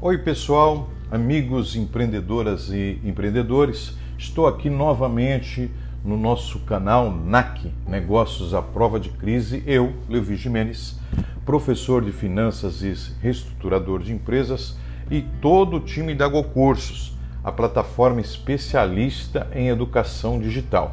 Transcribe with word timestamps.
Oi, 0.00 0.16
pessoal, 0.16 0.90
amigos 1.10 1.74
empreendedoras 1.74 2.70
e 2.70 3.00
empreendedores. 3.02 3.98
Estou 4.16 4.46
aqui 4.46 4.70
novamente 4.70 5.72
no 6.04 6.16
nosso 6.16 6.60
canal 6.60 7.10
NAC, 7.10 7.72
Negócios 7.84 8.54
à 8.54 8.62
Prova 8.62 9.00
de 9.00 9.08
Crise. 9.08 9.60
Eu, 9.66 9.92
Levi 10.08 10.36
Jimenez, 10.36 11.00
professor 11.44 12.04
de 12.04 12.12
finanças 12.12 12.80
e 12.80 12.94
reestruturador 13.20 14.00
de 14.00 14.12
empresas, 14.12 14.78
e 15.10 15.20
todo 15.20 15.78
o 15.78 15.80
time 15.80 16.14
da 16.14 16.28
GoCursos, 16.28 17.18
a 17.42 17.50
plataforma 17.50 18.20
especialista 18.20 19.48
em 19.52 19.66
educação 19.66 20.38
digital. 20.38 20.92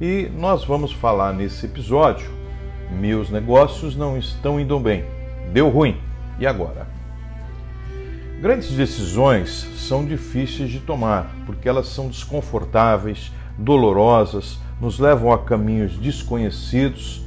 E 0.00 0.30
nós 0.38 0.64
vamos 0.64 0.90
falar 0.90 1.34
nesse 1.34 1.66
episódio: 1.66 2.30
meus 2.98 3.28
negócios 3.28 3.94
não 3.94 4.16
estão 4.16 4.58
indo 4.58 4.80
bem, 4.80 5.04
deu 5.52 5.68
ruim, 5.68 5.98
e 6.38 6.46
agora? 6.46 7.01
Grandes 8.42 8.72
decisões 8.72 9.68
são 9.76 10.04
difíceis 10.04 10.68
de 10.68 10.80
tomar 10.80 11.32
porque 11.46 11.68
elas 11.68 11.86
são 11.86 12.08
desconfortáveis, 12.08 13.30
dolorosas, 13.56 14.58
nos 14.80 14.98
levam 14.98 15.30
a 15.30 15.38
caminhos 15.38 15.96
desconhecidos, 15.96 17.24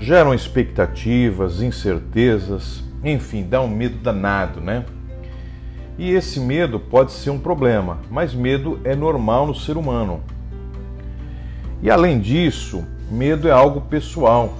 geram 0.00 0.32
expectativas, 0.32 1.60
incertezas, 1.60 2.82
enfim, 3.04 3.46
dá 3.46 3.60
um 3.60 3.68
medo 3.68 3.98
danado, 3.98 4.62
né? 4.62 4.86
E 5.98 6.12
esse 6.12 6.40
medo 6.40 6.80
pode 6.80 7.12
ser 7.12 7.28
um 7.28 7.38
problema, 7.38 7.98
mas 8.10 8.32
medo 8.32 8.80
é 8.82 8.96
normal 8.96 9.46
no 9.46 9.54
ser 9.54 9.76
humano. 9.76 10.22
E 11.82 11.90
além 11.90 12.18
disso, 12.18 12.82
medo 13.10 13.46
é 13.46 13.52
algo 13.52 13.82
pessoal. 13.82 14.54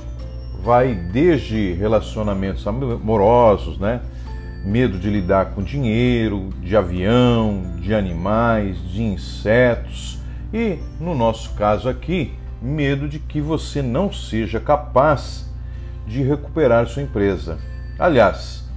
Vai 0.63 0.95
desde 0.95 1.73
relacionamentos 1.73 2.67
amorosos, 2.67 3.79
né? 3.79 4.03
Medo 4.67 4.99
de 4.99 5.09
lidar 5.09 5.53
com 5.53 5.63
dinheiro, 5.63 6.51
de 6.61 6.77
avião, 6.77 7.77
de 7.81 7.95
animais, 7.95 8.77
de 8.91 9.01
insetos 9.01 10.19
e, 10.53 10.79
no 11.01 11.15
nosso 11.15 11.55
caso 11.55 11.89
aqui, 11.89 12.35
medo 12.61 13.09
de 13.09 13.21
que 13.21 13.41
você 13.41 13.81
não 13.81 14.13
seja 14.13 14.59
capaz 14.59 15.49
de 16.05 16.21
recuperar 16.21 16.89
sua 16.89 17.03
empresa. 17.03 17.59
Aliás, 17.97 18.69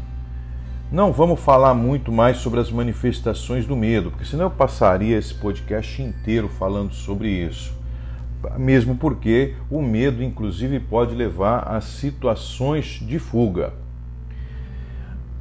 não 0.92 1.12
vamos 1.12 1.40
falar 1.40 1.74
muito 1.74 2.12
mais 2.12 2.38
sobre 2.38 2.60
as 2.60 2.72
manifestações 2.72 3.66
do 3.66 3.76
medo, 3.76 4.12
porque 4.12 4.26
senão 4.26 4.46
eu 4.46 4.52
passaria 4.52 5.18
esse 5.18 5.34
podcast 5.34 6.04
inteiro 6.04 6.48
falando 6.48 6.94
sobre 6.94 7.30
isso. 7.30 7.74
Mesmo 8.58 8.96
porque 8.96 9.56
o 9.72 9.82
medo, 9.82 10.24
inclusive, 10.24 10.80
pode 10.80 11.16
levar 11.16 11.68
a 11.68 11.82
situações 11.82 13.00
de 13.02 13.18
fuga. 13.18 13.74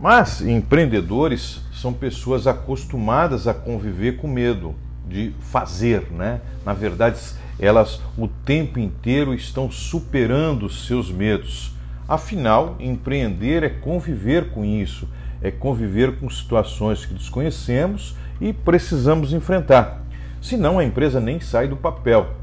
Mas 0.01 0.41
empreendedores 0.41 1.61
são 1.73 1.93
pessoas 1.93 2.47
acostumadas 2.47 3.49
a 3.49 3.55
conviver 3.55 4.17
com 4.17 4.29
medo 4.29 4.75
de 5.09 5.33
fazer, 5.41 6.11
né? 6.13 6.41
Na 6.65 6.73
verdade, 6.73 7.19
elas 7.59 8.01
o 8.17 8.29
tempo 8.29 8.79
inteiro 8.79 9.35
estão 9.35 9.71
superando 9.71 10.71
seus 10.71 11.11
medos. 11.11 11.73
Afinal, 12.07 12.77
empreender 12.79 13.65
é 13.65 13.69
conviver 13.69 14.51
com 14.51 14.65
isso, 14.65 15.09
é 15.43 15.51
conviver 15.51 16.19
com 16.19 16.31
situações 16.31 17.05
que 17.05 17.15
desconhecemos 17.15 18.15
e 18.41 18.53
precisamos 18.53 19.33
enfrentar. 19.33 20.05
Senão 20.41 20.79
a 20.79 20.85
empresa 20.85 21.21
nem 21.21 21.41
sai 21.41 21.67
do 21.67 21.77
papel. 21.77 22.35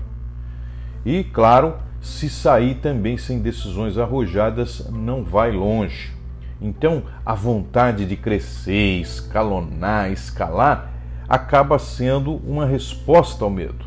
E, 1.05 1.23
claro, 1.23 1.75
se 2.01 2.29
sair 2.29 2.75
também 2.75 3.17
sem 3.17 3.39
decisões 3.39 3.97
arrojadas, 3.97 4.89
não 4.91 5.23
vai 5.23 5.51
longe. 5.51 6.14
Então, 6.61 7.03
a 7.25 7.33
vontade 7.33 8.05
de 8.05 8.15
crescer, 8.15 9.01
escalonar, 9.01 10.11
escalar, 10.11 10.91
acaba 11.27 11.77
sendo 11.77 12.35
uma 12.37 12.65
resposta 12.65 13.43
ao 13.43 13.49
medo. 13.49 13.85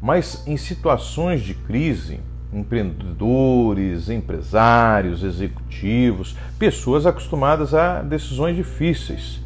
Mas 0.00 0.46
em 0.46 0.56
situações 0.56 1.42
de 1.42 1.54
crise, 1.54 2.20
empreendedores, 2.52 4.08
empresários, 4.08 5.22
executivos, 5.22 6.36
pessoas 6.58 7.06
acostumadas 7.06 7.74
a 7.74 8.02
decisões 8.02 8.56
difíceis, 8.56 9.40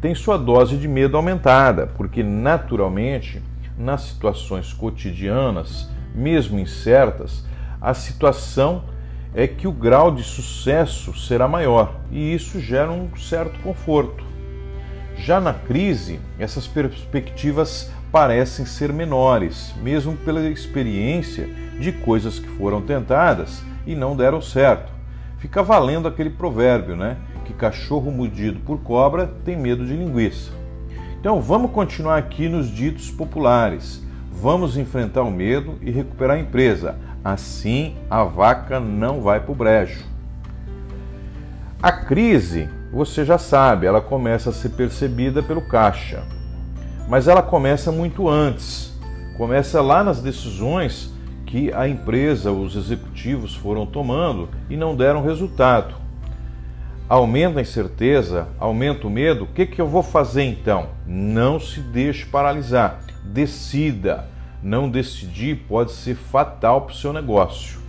têm 0.00 0.14
sua 0.14 0.38
dose 0.38 0.76
de 0.76 0.88
medo 0.88 1.16
aumentada, 1.16 1.86
porque 1.86 2.22
naturalmente, 2.22 3.42
nas 3.78 4.02
situações 4.02 4.72
cotidianas, 4.72 5.88
mesmo 6.14 6.58
incertas, 6.58 7.44
a 7.80 7.94
situação 7.94 8.82
é 9.34 9.46
que 9.46 9.68
o 9.68 9.72
grau 9.72 10.10
de 10.10 10.22
sucesso 10.22 11.16
será 11.16 11.46
maior 11.46 12.00
e 12.10 12.34
isso 12.34 12.60
gera 12.60 12.90
um 12.90 13.14
certo 13.16 13.58
conforto. 13.60 14.24
Já 15.16 15.40
na 15.40 15.52
crise, 15.52 16.18
essas 16.38 16.66
perspectivas 16.66 17.90
parecem 18.10 18.64
ser 18.64 18.92
menores, 18.92 19.72
mesmo 19.82 20.16
pela 20.16 20.48
experiência 20.48 21.48
de 21.78 21.92
coisas 21.92 22.38
que 22.38 22.48
foram 22.48 22.80
tentadas 22.82 23.62
e 23.86 23.94
não 23.94 24.16
deram 24.16 24.40
certo. 24.40 24.92
Fica 25.38 25.62
valendo 25.62 26.08
aquele 26.08 26.30
provérbio, 26.30 26.96
né? 26.96 27.16
Que 27.44 27.52
cachorro 27.52 28.10
mudido 28.10 28.60
por 28.60 28.78
cobra 28.80 29.26
tem 29.44 29.56
medo 29.56 29.86
de 29.86 29.94
linguiça. 29.94 30.52
Então 31.18 31.40
vamos 31.40 31.70
continuar 31.70 32.18
aqui 32.18 32.48
nos 32.48 32.70
ditos 32.70 33.10
populares. 33.10 34.02
Vamos 34.32 34.76
enfrentar 34.76 35.22
o 35.22 35.30
medo 35.30 35.78
e 35.82 35.90
recuperar 35.90 36.36
a 36.36 36.40
empresa 36.40 36.98
Assim, 37.24 37.96
a 38.08 38.24
vaca 38.24 38.80
não 38.80 39.20
vai 39.20 39.40
para 39.40 39.52
o 39.52 39.54
brejo. 39.54 40.04
A 41.82 41.92
crise, 41.92 42.68
você 42.92 43.24
já 43.24 43.36
sabe, 43.36 43.86
ela 43.86 44.00
começa 44.00 44.50
a 44.50 44.52
ser 44.52 44.70
percebida 44.70 45.42
pelo 45.42 45.62
caixa. 45.62 46.22
Mas 47.08 47.28
ela 47.28 47.42
começa 47.42 47.92
muito 47.92 48.28
antes. 48.28 48.98
Começa 49.36 49.82
lá 49.82 50.02
nas 50.02 50.22
decisões 50.22 51.12
que 51.44 51.72
a 51.72 51.88
empresa, 51.88 52.52
os 52.52 52.76
executivos 52.76 53.54
foram 53.54 53.84
tomando 53.84 54.48
e 54.70 54.76
não 54.76 54.94
deram 54.94 55.22
resultado. 55.22 55.94
Aumenta 57.08 57.58
a 57.58 57.62
incerteza, 57.62 58.46
aumenta 58.58 59.06
o 59.06 59.10
medo. 59.10 59.44
O 59.44 59.48
que, 59.48 59.66
que 59.66 59.80
eu 59.80 59.88
vou 59.88 60.02
fazer 60.02 60.44
então? 60.44 60.90
Não 61.06 61.58
se 61.58 61.80
deixe 61.80 62.24
paralisar. 62.24 63.00
Decida 63.24 64.28
não 64.62 64.90
decidir 64.90 65.64
pode 65.68 65.92
ser 65.92 66.14
fatal 66.14 66.82
para 66.82 66.92
o 66.92 66.96
seu 66.96 67.12
negócio. 67.12 67.80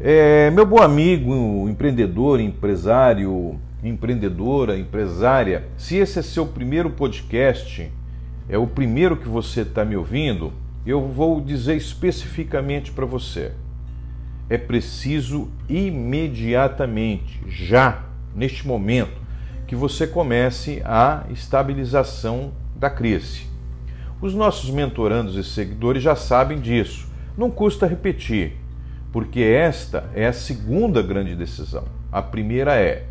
É, 0.00 0.50
meu 0.50 0.64
bom 0.64 0.80
amigo, 0.80 1.68
empreendedor, 1.68 2.40
empresário, 2.40 3.60
empreendedora, 3.84 4.78
empresária, 4.78 5.66
se 5.76 5.96
esse 5.96 6.18
é 6.18 6.22
seu 6.22 6.46
primeiro 6.46 6.90
podcast, 6.90 7.90
é 8.48 8.56
o 8.56 8.66
primeiro 8.66 9.16
que 9.16 9.28
você 9.28 9.60
está 9.60 9.84
me 9.84 9.96
ouvindo, 9.96 10.52
eu 10.86 11.06
vou 11.06 11.40
dizer 11.40 11.76
especificamente 11.76 12.90
para 12.90 13.04
você. 13.04 13.52
É 14.48 14.56
preciso 14.56 15.48
imediatamente, 15.68 17.40
já, 17.46 18.04
neste 18.34 18.66
momento, 18.66 19.20
que 19.66 19.76
você 19.76 20.06
comece 20.06 20.82
a 20.84 21.24
estabilização 21.30 22.52
da 22.74 22.88
crise. 22.88 23.49
Os 24.22 24.34
nossos 24.34 24.68
mentorandos 24.68 25.34
e 25.34 25.42
seguidores 25.42 26.02
já 26.02 26.14
sabem 26.14 26.60
disso. 26.60 27.08
Não 27.38 27.50
custa 27.50 27.86
repetir, 27.86 28.58
porque 29.10 29.40
esta 29.40 30.10
é 30.14 30.26
a 30.26 30.32
segunda 30.32 31.00
grande 31.00 31.34
decisão. 31.34 31.84
A 32.12 32.20
primeira 32.20 32.74
é: 32.74 33.06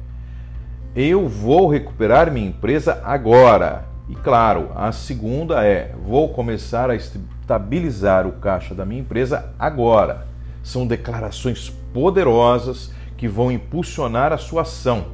eu 0.95 1.27
vou 1.27 1.67
recuperar 1.67 2.31
minha 2.31 2.47
empresa 2.47 3.01
agora. 3.03 3.85
E 4.07 4.13
claro, 4.13 4.69
a 4.75 4.91
segunda 4.91 5.65
é: 5.65 5.95
vou 6.05 6.29
começar 6.29 6.91
a 6.91 6.95
estabilizar 6.95 8.27
o 8.27 8.33
caixa 8.33 8.75
da 8.75 8.85
minha 8.85 9.01
empresa 9.01 9.51
agora. 9.57 10.27
São 10.61 10.85
declarações 10.85 11.71
poderosas 11.91 12.93
que 13.17 13.27
vão 13.27 13.51
impulsionar 13.51 14.31
a 14.31 14.37
sua 14.37 14.61
ação. 14.61 15.07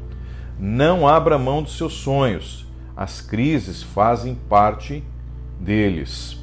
Não 0.59 1.07
abra 1.07 1.39
mão 1.39 1.63
dos 1.63 1.77
seus 1.77 1.94
sonhos. 1.94 2.65
As 2.97 3.21
crises 3.21 3.81
fazem 3.81 4.36
parte 4.50 5.01
deles. 5.60 6.38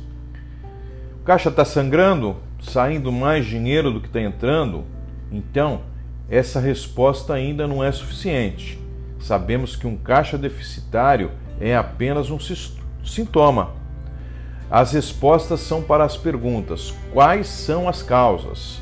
O 1.20 1.24
caixa 1.24 1.48
está 1.48 1.64
sangrando, 1.64 2.36
saindo 2.60 3.12
mais 3.12 3.46
dinheiro 3.46 3.92
do 3.92 4.00
que 4.00 4.08
está 4.08 4.20
entrando, 4.20 4.84
então 5.30 5.82
essa 6.28 6.58
resposta 6.58 7.34
ainda 7.34 7.66
não 7.66 7.82
é 7.82 7.92
suficiente. 7.92 8.78
Sabemos 9.20 9.76
que 9.76 9.86
um 9.86 9.96
caixa 9.96 10.36
deficitário 10.36 11.30
é 11.60 11.76
apenas 11.76 12.30
um 12.30 12.38
sintoma. 13.04 13.70
As 14.70 14.92
respostas 14.92 15.60
são 15.60 15.82
para 15.82 16.04
as 16.04 16.16
perguntas: 16.16 16.92
quais 17.12 17.46
são 17.46 17.88
as 17.88 18.02
causas? 18.02 18.80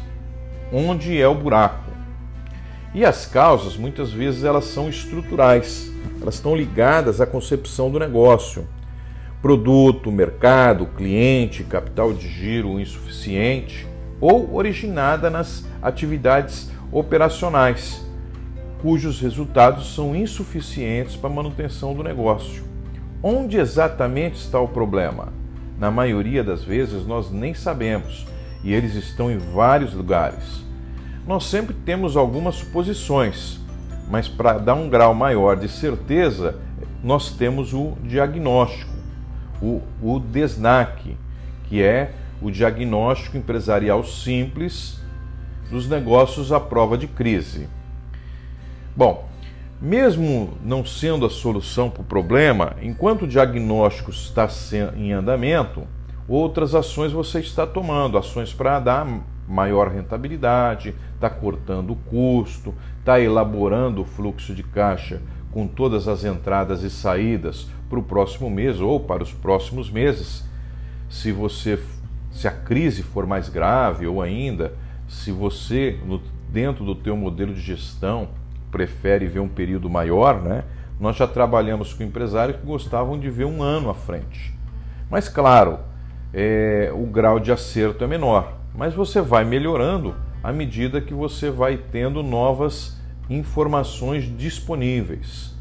Onde 0.72 1.20
é 1.20 1.26
o 1.26 1.34
buraco? 1.34 1.90
E 2.94 3.04
as 3.04 3.26
causas, 3.26 3.76
muitas 3.76 4.10
vezes, 4.12 4.44
elas 4.44 4.64
são 4.64 4.88
estruturais. 4.88 5.92
Elas 6.22 6.36
estão 6.36 6.56
ligadas 6.56 7.20
à 7.20 7.26
concepção 7.26 7.90
do 7.90 7.98
negócio 7.98 8.66
produto, 9.42 10.12
mercado, 10.12 10.86
cliente, 10.86 11.64
capital 11.64 12.12
de 12.12 12.28
giro 12.28 12.78
insuficiente 12.78 13.86
ou 14.20 14.54
originada 14.54 15.30
nas 15.30 15.64
atividades 15.82 16.70
operacionais. 16.92 18.06
cujos 18.82 19.20
resultados 19.20 19.94
são 19.94 20.16
insuficientes 20.16 21.14
para 21.14 21.28
a 21.28 21.32
manutenção 21.32 21.92
do 21.92 22.02
negócio. 22.02 22.64
Onde 23.22 23.58
exatamente 23.58 24.36
está 24.36 24.58
o 24.58 24.68
problema? 24.68 25.28
Na 25.78 25.90
maioria 25.90 26.42
das 26.42 26.64
vezes 26.64 27.06
nós 27.06 27.30
nem 27.30 27.52
sabemos 27.52 28.26
e 28.64 28.72
eles 28.72 28.94
estão 28.94 29.30
em 29.30 29.36
vários 29.36 29.92
lugares. 29.92 30.64
Nós 31.26 31.44
sempre 31.44 31.74
temos 31.74 32.16
algumas 32.16 32.54
suposições, 32.56 33.60
mas 34.10 34.28
para 34.28 34.54
dar 34.54 34.74
um 34.74 34.88
grau 34.88 35.14
maior 35.14 35.56
de 35.56 35.68
certeza, 35.68 36.58
nós 37.02 37.30
temos 37.30 37.72
o 37.72 37.92
diagnóstico, 38.02 38.89
o, 39.60 39.82
o 40.02 40.18
DESNAC, 40.18 41.16
que 41.64 41.82
é 41.82 42.12
o 42.40 42.50
diagnóstico 42.50 43.36
empresarial 43.36 44.04
simples 44.04 45.00
dos 45.70 45.88
negócios 45.88 46.52
à 46.52 46.58
prova 46.58 46.96
de 46.96 47.06
crise. 47.06 47.68
Bom, 48.96 49.28
mesmo 49.80 50.54
não 50.64 50.84
sendo 50.84 51.24
a 51.24 51.30
solução 51.30 51.88
para 51.88 52.02
o 52.02 52.04
problema, 52.04 52.76
enquanto 52.82 53.22
o 53.22 53.28
diagnóstico 53.28 54.10
está 54.10 54.48
em 54.96 55.12
andamento, 55.12 55.84
outras 56.28 56.74
ações 56.74 57.12
você 57.12 57.40
está 57.40 57.66
tomando, 57.66 58.18
ações 58.18 58.52
para 58.52 58.80
dar 58.80 59.06
maior 59.48 59.88
rentabilidade, 59.88 60.94
está 61.14 61.30
cortando 61.30 61.90
o 61.90 61.96
custo, 61.96 62.74
está 62.98 63.20
elaborando 63.20 64.02
o 64.02 64.04
fluxo 64.04 64.54
de 64.54 64.62
caixa 64.62 65.20
com 65.50 65.66
todas 65.66 66.06
as 66.06 66.24
entradas 66.24 66.82
e 66.82 66.90
saídas 66.90 67.66
para 67.90 67.98
o 67.98 68.02
próximo 68.02 68.48
mês 68.48 68.80
ou 68.80 69.00
para 69.00 69.22
os 69.22 69.32
próximos 69.32 69.90
meses. 69.90 70.48
Se 71.10 71.32
você 71.32 71.78
se 72.30 72.46
a 72.46 72.52
crise 72.52 73.02
for 73.02 73.26
mais 73.26 73.48
grave 73.48 74.06
ou 74.06 74.22
ainda 74.22 74.72
se 75.08 75.32
você 75.32 75.98
no, 76.06 76.22
dentro 76.48 76.84
do 76.84 76.94
teu 76.94 77.16
modelo 77.16 77.52
de 77.52 77.60
gestão 77.60 78.28
prefere 78.70 79.26
ver 79.26 79.40
um 79.40 79.48
período 79.48 79.90
maior, 79.90 80.40
né? 80.40 80.62
Nós 81.00 81.16
já 81.16 81.26
trabalhamos 81.26 81.92
com 81.92 82.04
empresários 82.04 82.58
que 82.58 82.66
gostavam 82.66 83.18
de 83.18 83.28
ver 83.28 83.46
um 83.46 83.62
ano 83.62 83.90
à 83.90 83.94
frente. 83.94 84.54
Mas 85.10 85.28
claro, 85.28 85.80
é, 86.32 86.92
o 86.94 87.06
grau 87.06 87.40
de 87.40 87.50
acerto 87.50 88.04
é 88.04 88.06
menor, 88.06 88.58
mas 88.72 88.94
você 88.94 89.20
vai 89.20 89.44
melhorando 89.44 90.14
à 90.42 90.52
medida 90.52 91.00
que 91.00 91.12
você 91.12 91.50
vai 91.50 91.76
tendo 91.76 92.22
novas 92.22 93.00
informações 93.28 94.24
disponíveis. 94.36 95.54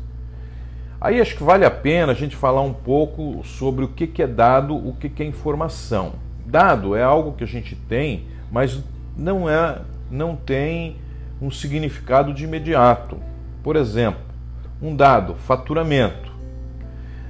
Aí 1.01 1.21
acho 1.21 1.37
que 1.37 1.43
vale 1.43 1.63
a 1.63 1.71
pena 1.71 2.11
a 2.11 2.15
gente 2.15 2.35
falar 2.35 2.61
um 2.61 2.73
pouco 2.73 3.41
sobre 3.45 3.85
o 3.85 3.87
que 3.87 4.21
é 4.21 4.27
dado, 4.27 4.75
o 4.75 4.93
que 4.93 5.23
é 5.23 5.25
informação. 5.25 6.13
Dado 6.45 6.95
é 6.95 7.01
algo 7.01 7.33
que 7.33 7.43
a 7.43 7.47
gente 7.47 7.75
tem, 7.75 8.25
mas 8.51 8.83
não 9.15 9.49
é, 9.49 9.81
não 10.11 10.35
tem 10.35 10.97
um 11.41 11.49
significado 11.49 12.33
de 12.33 12.43
imediato. 12.43 13.17
Por 13.63 13.77
exemplo, 13.77 14.21
um 14.81 14.93
dado, 14.93 15.35
faturamento. 15.35 16.29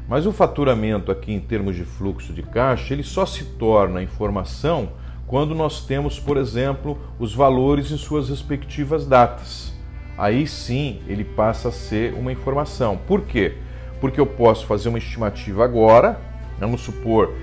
Mas 0.08 0.26
o 0.26 0.32
faturamento 0.32 1.12
aqui 1.12 1.32
em 1.32 1.40
termos 1.40 1.76
de 1.76 1.84
fluxo 1.84 2.34
de 2.34 2.42
caixa, 2.42 2.94
ele 2.94 3.04
só 3.04 3.24
se 3.24 3.44
torna 3.44 4.02
informação 4.02 4.90
quando 5.28 5.54
nós 5.54 5.86
temos, 5.86 6.20
por 6.20 6.38
exemplo, 6.38 6.98
os 7.20 7.36
valores 7.36 7.92
em 7.92 7.98
suas 7.98 8.30
respectivas 8.30 9.06
datas. 9.06 9.72
Aí 10.20 10.46
sim 10.46 11.00
ele 11.08 11.24
passa 11.24 11.70
a 11.70 11.72
ser 11.72 12.14
uma 12.14 12.30
informação. 12.30 12.98
Por 13.08 13.22
quê? 13.22 13.54
Porque 14.02 14.20
eu 14.20 14.26
posso 14.26 14.66
fazer 14.66 14.90
uma 14.90 14.98
estimativa 14.98 15.64
agora, 15.64 16.20
vamos 16.60 16.82
supor, 16.82 17.34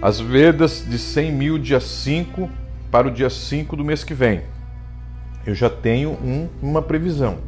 as 0.00 0.18
vendas 0.18 0.86
de 0.88 0.98
100 0.98 1.32
mil 1.32 1.58
dia 1.58 1.80
5 1.80 2.48
para 2.90 3.08
o 3.08 3.10
dia 3.10 3.28
5 3.28 3.76
do 3.76 3.84
mês 3.84 4.02
que 4.02 4.14
vem. 4.14 4.40
Eu 5.44 5.54
já 5.54 5.68
tenho 5.68 6.12
um, 6.12 6.48
uma 6.62 6.80
previsão. 6.80 7.40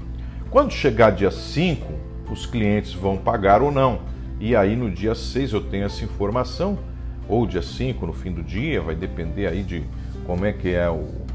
Quando 0.50 0.72
chegar 0.72 1.10
dia 1.10 1.30
5, 1.30 1.90
os 2.30 2.44
clientes 2.44 2.92
vão 2.92 3.16
pagar 3.16 3.62
ou 3.62 3.72
não. 3.72 4.00
E 4.38 4.54
aí 4.54 4.76
no 4.76 4.90
dia 4.90 5.14
6 5.14 5.54
eu 5.54 5.62
tenho 5.62 5.86
essa 5.86 6.04
informação, 6.04 6.78
ou 7.26 7.46
dia 7.46 7.62
5 7.62 8.06
no 8.06 8.12
fim 8.12 8.30
do 8.30 8.42
dia, 8.42 8.82
vai 8.82 8.94
depender 8.94 9.46
aí 9.46 9.62
de 9.62 9.84
como 10.26 10.44
é 10.44 10.52
que 10.52 10.68
é 10.68 10.90
o, 10.90 11.25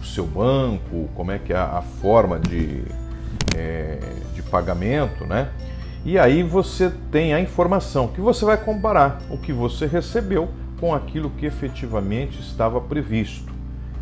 o 0.00 0.04
seu 0.04 0.26
banco, 0.26 1.08
como 1.14 1.30
é 1.32 1.38
que 1.38 1.52
é 1.52 1.56
a, 1.56 1.82
forma 2.00 2.38
de, 2.38 2.82
é, 3.56 3.98
de 4.34 4.42
pagamento, 4.42 5.26
né? 5.26 5.50
E 6.04 6.18
aí 6.18 6.42
você 6.42 6.92
tem 7.10 7.34
a 7.34 7.40
informação 7.40 8.08
que 8.08 8.20
você 8.20 8.44
vai 8.44 8.56
comparar 8.56 9.20
o 9.30 9.36
que 9.36 9.52
você 9.52 9.86
recebeu 9.86 10.48
com 10.80 10.94
aquilo 10.94 11.30
que 11.30 11.44
efetivamente 11.44 12.40
estava 12.40 12.80
previsto. 12.80 13.52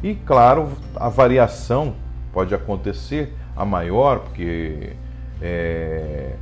E 0.02 0.14
claro, 0.14 0.70
a 0.94 1.08
variação 1.08 1.94
pode 2.32 2.54
acontecer 2.54 3.34
a 3.56 3.64
maior, 3.64 4.20
porque 4.20 4.93
é, 5.40 6.34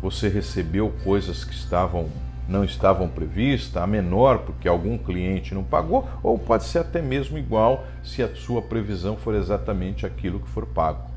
você 0.00 0.28
recebeu 0.28 0.92
coisas 1.04 1.44
que 1.44 1.54
estavam 1.54 2.08
não 2.52 2.62
estavam 2.62 3.08
previstas, 3.08 3.82
a 3.82 3.86
menor 3.86 4.40
porque 4.40 4.68
algum 4.68 4.98
cliente 4.98 5.54
não 5.54 5.64
pagou, 5.64 6.08
ou 6.22 6.38
pode 6.38 6.64
ser 6.64 6.80
até 6.80 7.00
mesmo 7.00 7.38
igual 7.38 7.84
se 8.04 8.22
a 8.22 8.34
sua 8.34 8.60
previsão 8.60 9.16
for 9.16 9.34
exatamente 9.34 10.06
aquilo 10.06 10.38
que 10.38 10.48
for 10.48 10.66
pago. 10.66 11.10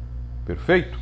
Perfeito? 0.46 0.98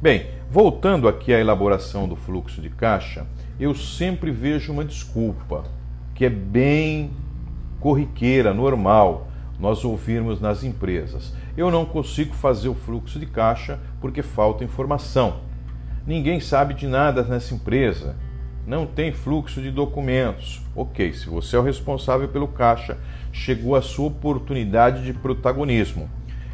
Bem, 0.00 0.26
voltando 0.50 1.08
aqui 1.08 1.32
à 1.32 1.40
elaboração 1.40 2.06
do 2.06 2.14
fluxo 2.14 2.60
de 2.60 2.70
caixa, 2.70 3.26
eu 3.58 3.74
sempre 3.74 4.30
vejo 4.30 4.72
uma 4.72 4.84
desculpa 4.84 5.64
que 6.14 6.24
é 6.24 6.30
bem 6.30 7.10
corriqueira, 7.80 8.52
normal, 8.52 9.28
nós 9.58 9.84
ouvirmos 9.84 10.40
nas 10.40 10.62
empresas. 10.62 11.32
Eu 11.56 11.70
não 11.70 11.84
consigo 11.84 12.34
fazer 12.34 12.68
o 12.68 12.74
fluxo 12.74 13.18
de 13.18 13.26
caixa 13.26 13.80
porque 14.00 14.22
falta 14.22 14.62
informação. 14.62 15.40
Ninguém 16.06 16.38
sabe 16.40 16.74
de 16.74 16.86
nada 16.86 17.22
nessa 17.22 17.54
empresa. 17.54 18.16
Não 18.68 18.84
tem 18.84 19.10
fluxo 19.12 19.62
de 19.62 19.70
documentos. 19.70 20.60
Ok, 20.76 21.14
se 21.14 21.26
você 21.26 21.56
é 21.56 21.58
o 21.58 21.62
responsável 21.62 22.28
pelo 22.28 22.46
caixa, 22.46 22.98
chegou 23.32 23.74
a 23.74 23.80
sua 23.80 24.08
oportunidade 24.08 25.06
de 25.06 25.14
protagonismo. 25.14 26.06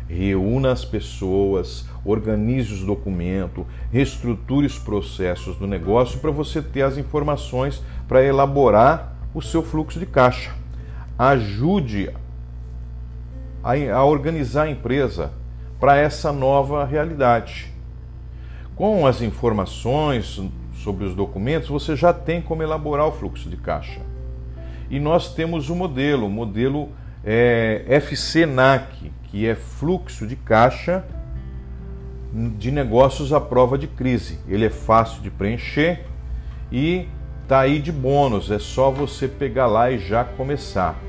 Reúna 0.09 0.71
as 0.71 0.85
pessoas, 0.85 1.89
organize 2.05 2.73
os 2.73 2.85
documentos, 2.85 3.67
reestruture 3.91 4.65
os 4.65 4.79
processos 4.79 5.57
do 5.57 5.67
negócio 5.67 6.21
para 6.21 6.31
você 6.31 6.63
ter 6.63 6.83
as 6.83 6.97
informações 6.97 7.83
para 8.07 8.23
elaborar 8.23 9.17
o 9.35 9.43
seu 9.43 9.61
fluxo 9.61 9.99
de 9.99 10.07
caixa. 10.07 10.55
Ajude 11.19 12.15
a, 13.61 13.73
a 13.93 14.05
organizar 14.05 14.69
a 14.69 14.71
empresa 14.71 15.33
para 15.81 15.97
essa 15.97 16.33
nova 16.33 16.85
realidade. 16.85 17.73
Com 18.77 19.05
as 19.05 19.21
informações 19.21 20.41
sobre 20.85 21.07
os 21.07 21.15
documentos, 21.15 21.69
você 21.69 21.97
já 21.97 22.13
tem 22.13 22.43
como 22.43 22.63
elaborar 22.63 23.07
o 23.07 23.13
fluxo 23.13 23.49
de 23.49 23.57
caixa. 23.57 24.03
E 24.91 25.01
nós 25.01 25.35
temos 25.35 25.71
o 25.71 25.73
um 25.73 25.77
modelo, 25.77 26.27
o 26.27 26.31
modelo 26.31 26.91
é, 27.25 28.01
FCNAC, 28.03 29.11
que 29.25 29.47
é 29.47 29.55
fluxo 29.55 30.27
de 30.27 30.37
caixa 30.37 31.03
de 32.59 32.71
negócios 32.71 33.33
à 33.33 33.41
prova 33.41 33.79
de 33.79 33.87
crise. 33.87 34.39
Ele 34.47 34.67
é 34.67 34.71
fácil 34.71 35.23
de 35.23 35.31
preencher 35.31 36.05
e 36.71 37.09
tá 37.49 37.61
aí 37.61 37.79
de 37.79 37.91
bônus, 37.91 38.51
é 38.51 38.59
só 38.59 38.91
você 38.91 39.27
pegar 39.27 39.67
lá 39.67 39.91
e 39.91 39.99
já 39.99 40.23
começar 40.23 41.01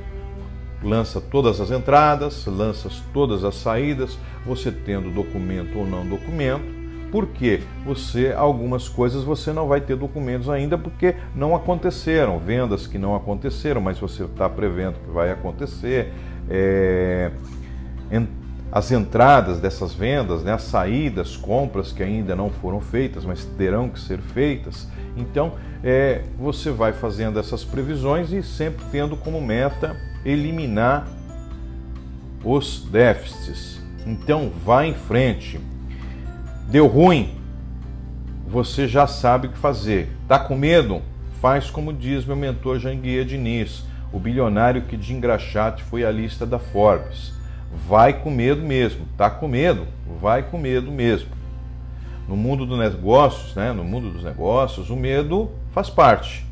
lança 0.85 1.19
todas 1.19 1.59
as 1.59 1.71
entradas, 1.71 2.45
lança 2.45 2.89
todas 3.11 3.43
as 3.43 3.55
saídas, 3.55 4.17
você 4.45 4.71
tendo 4.71 5.09
documento 5.09 5.79
ou 5.79 5.85
não 5.85 6.05
documento, 6.05 6.74
porque 7.15 7.61
você 7.85 8.33
algumas 8.35 8.89
coisas 8.89 9.23
você 9.23 9.53
não 9.53 9.69
vai 9.69 9.79
ter 9.79 9.95
documentos 9.95 10.49
ainda 10.49 10.77
porque 10.77 11.15
não 11.33 11.55
aconteceram, 11.55 12.37
vendas 12.39 12.87
que 12.87 12.97
não 12.97 13.15
aconteceram, 13.15 13.79
mas 13.79 13.97
você 13.97 14.25
está 14.25 14.49
prevendo 14.49 14.95
que 14.99 15.11
vai 15.11 15.31
acontecer, 15.31 16.11
é, 16.49 17.31
as 18.69 18.91
entradas 18.91 19.61
dessas 19.61 19.93
vendas, 19.93 20.43
né, 20.43 20.51
as 20.51 20.63
saídas, 20.63 21.37
compras 21.37 21.93
que 21.93 22.03
ainda 22.03 22.35
não 22.35 22.49
foram 22.49 22.81
feitas, 22.81 23.23
mas 23.23 23.45
terão 23.57 23.87
que 23.87 23.97
ser 23.97 24.19
feitas. 24.19 24.85
Então, 25.15 25.53
é, 25.81 26.21
você 26.37 26.69
vai 26.69 26.91
fazendo 26.91 27.39
essas 27.39 27.63
previsões 27.63 28.33
e 28.33 28.43
sempre 28.43 28.83
tendo 28.91 29.15
como 29.15 29.39
meta 29.39 29.95
eliminar 30.25 31.07
os 32.43 32.85
déficits. 32.91 33.79
Então 34.05 34.51
vá 34.65 34.85
em 34.85 34.93
frente. 34.93 35.61
Deu 36.67 36.87
ruim, 36.87 37.29
você 38.47 38.87
já 38.87 39.05
sabe 39.05 39.45
o 39.45 39.51
que 39.51 39.57
fazer. 39.57 40.09
Tá 40.27 40.39
com 40.39 40.55
medo? 40.55 40.99
Faz 41.39 41.69
como 41.69 41.93
diz 41.93 42.25
meu 42.25 42.35
mentor 42.35 42.79
Janguia 42.79 43.23
Diniz, 43.23 43.85
o 44.11 44.19
bilionário 44.19 44.81
que 44.81 44.97
de 44.97 45.13
engraxate 45.13 45.83
foi 45.83 46.03
a 46.03 46.09
lista 46.09 46.43
da 46.43 46.57
Forbes. 46.57 47.33
Vai 47.87 48.13
com 48.13 48.31
medo 48.31 48.63
mesmo. 48.63 49.05
Tá 49.15 49.29
com 49.29 49.47
medo? 49.47 49.85
Vai 50.19 50.41
com 50.41 50.57
medo 50.57 50.91
mesmo. 50.91 51.29
No 52.27 52.35
mundo 52.35 52.65
dos 52.65 52.79
negócios, 52.79 53.53
né, 53.53 53.71
no 53.71 53.83
mundo 53.83 54.09
dos 54.09 54.23
negócios, 54.23 54.89
o 54.89 54.95
medo 54.95 55.51
faz 55.71 55.87
parte. 55.87 56.43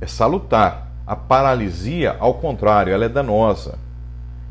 É 0.00 0.08
salutar. 0.08 0.90
A 1.06 1.14
paralisia, 1.14 2.16
ao 2.18 2.34
contrário, 2.34 2.92
ela 2.92 3.04
é 3.04 3.08
danosa. 3.08 3.78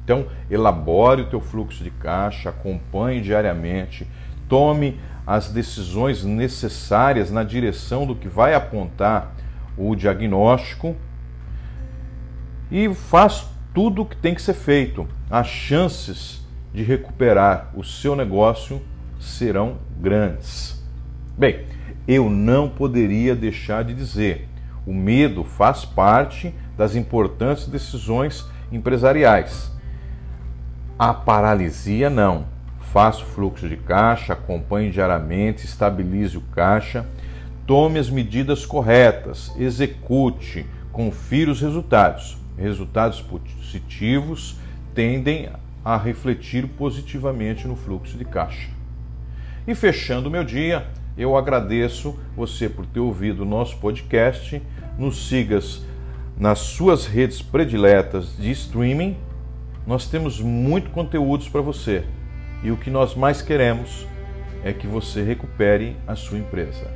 Então, 0.06 0.27
elabore 0.50 1.24
o 1.24 1.30
teu 1.30 1.41
fluxo 1.41 1.84
de 1.84 1.91
caixa, 1.91 2.50
acompanhe 2.50 3.22
diariamente, 3.22 4.08
tome 4.51 5.00
as 5.25 5.48
decisões 5.48 6.25
necessárias 6.25 7.31
na 7.31 7.41
direção 7.41 8.05
do 8.05 8.13
que 8.13 8.27
vai 8.27 8.53
apontar 8.53 9.34
o 9.77 9.96
diagnóstico 9.96 10.93
e 12.70 12.93
faz 12.93 13.48
tudo 13.74 14.01
o 14.01 14.05
que 14.05 14.17
tem 14.17 14.36
que 14.36 14.41
ser 14.41 14.53
feito. 14.53 15.08
As 15.29 15.48
chances 15.48 16.46
de 16.74 16.84
recuperar 16.84 17.72
o 17.74 17.81
seu 17.81 18.13
negócio 18.13 18.81
serão 19.17 19.77
grandes. 20.01 20.84
Bem, 21.38 21.65
eu 22.05 22.29
não 22.29 22.67
poderia 22.67 23.34
deixar 23.34 23.86
de 23.86 23.93
dizer: 23.93 24.50
o 24.86 24.93
medo 24.93 25.46
faz 25.46 25.86
parte 25.86 26.53
das 26.77 26.93
importantes 26.93 27.67
decisões 27.67 28.46
empresariais. 28.70 29.72
A 31.00 31.13
paralisia 31.13 32.10
não. 32.10 32.46
Faça 32.91 33.21
o 33.21 33.25
fluxo 33.25 33.69
de 33.69 33.77
caixa, 33.77 34.33
acompanhe 34.33 34.91
diariamente, 34.91 35.65
estabilize 35.65 36.38
o 36.38 36.41
caixa, 36.41 37.05
tome 37.65 37.98
as 37.98 38.10
medidas 38.10 38.65
corretas, 38.65 39.50
execute, 39.57 40.65
confira 40.91 41.51
os 41.51 41.62
resultados. 41.62 42.38
Resultados 42.57 43.21
positivos 43.21 44.57
tendem 44.93 45.48
a 45.86 45.95
refletir 45.95 46.67
positivamente 46.67 47.65
no 47.65 47.77
fluxo 47.77 48.17
de 48.17 48.25
caixa. 48.25 48.69
E 49.65 49.74
fechando 49.74 50.27
o 50.27 50.31
meu 50.31 50.43
dia, 50.43 50.86
eu 51.17 51.38
agradeço 51.38 52.19
você 52.36 52.67
por 52.67 52.86
ter 52.86 53.00
ouvido 53.00 53.43
o 53.43 53.45
nosso 53.45 53.77
podcast. 53.77 54.62
Nos 54.98 55.29
sigas 55.29 55.86
nas 56.38 56.60
suas 56.60 57.05
redes 57.05 57.41
prediletas 57.41 58.36
de 58.38 58.51
streaming. 58.51 59.15
Nós 59.88 60.07
temos 60.07 60.41
muito 60.41 60.89
conteúdos 60.89 61.48
para 61.48 61.62
você. 61.62 62.03
E 62.63 62.72
o 62.72 62.77
que 62.77 62.89
nós 62.89 63.15
mais 63.15 63.41
queremos 63.41 64.06
é 64.63 64.72
que 64.72 64.86
você 64.86 65.24
recupere 65.24 65.96
a 66.08 66.15
sua 66.15 66.38
empresa. 66.38 66.91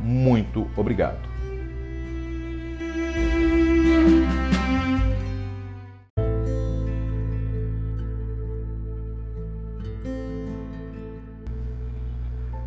Muito 0.00 0.68
obrigado. 0.76 1.36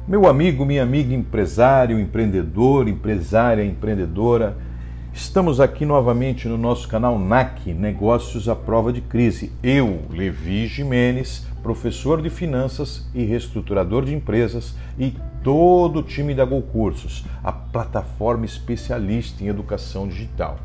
Meu 0.07 0.25
amigo, 0.25 0.65
minha 0.65 0.81
amiga 0.81 1.13
empresário, 1.13 1.99
empreendedor, 1.99 2.87
empresária, 2.87 3.63
empreendedora, 3.63 4.57
estamos 5.13 5.59
aqui 5.59 5.85
novamente 5.85 6.47
no 6.47 6.57
nosso 6.57 6.87
canal 6.87 7.19
NAC, 7.19 7.71
Negócios 7.75 8.49
à 8.49 8.55
Prova 8.55 8.91
de 8.91 9.01
Crise. 9.01 9.51
Eu, 9.61 10.01
Levi 10.09 10.65
Jimenez, 10.65 11.45
professor 11.61 12.21
de 12.21 12.29
finanças 12.29 13.07
e 13.13 13.23
reestruturador 13.23 14.05
de 14.05 14.13
empresas 14.13 14.75
e 14.97 15.15
todo 15.43 15.99
o 15.99 16.03
time 16.03 16.33
da 16.33 16.45
Go 16.45 16.61
Cursos, 16.61 17.25
a 17.43 17.51
plataforma 17.51 18.45
especialista 18.45 19.43
em 19.43 19.47
educação 19.47 20.07
digital. 20.07 20.57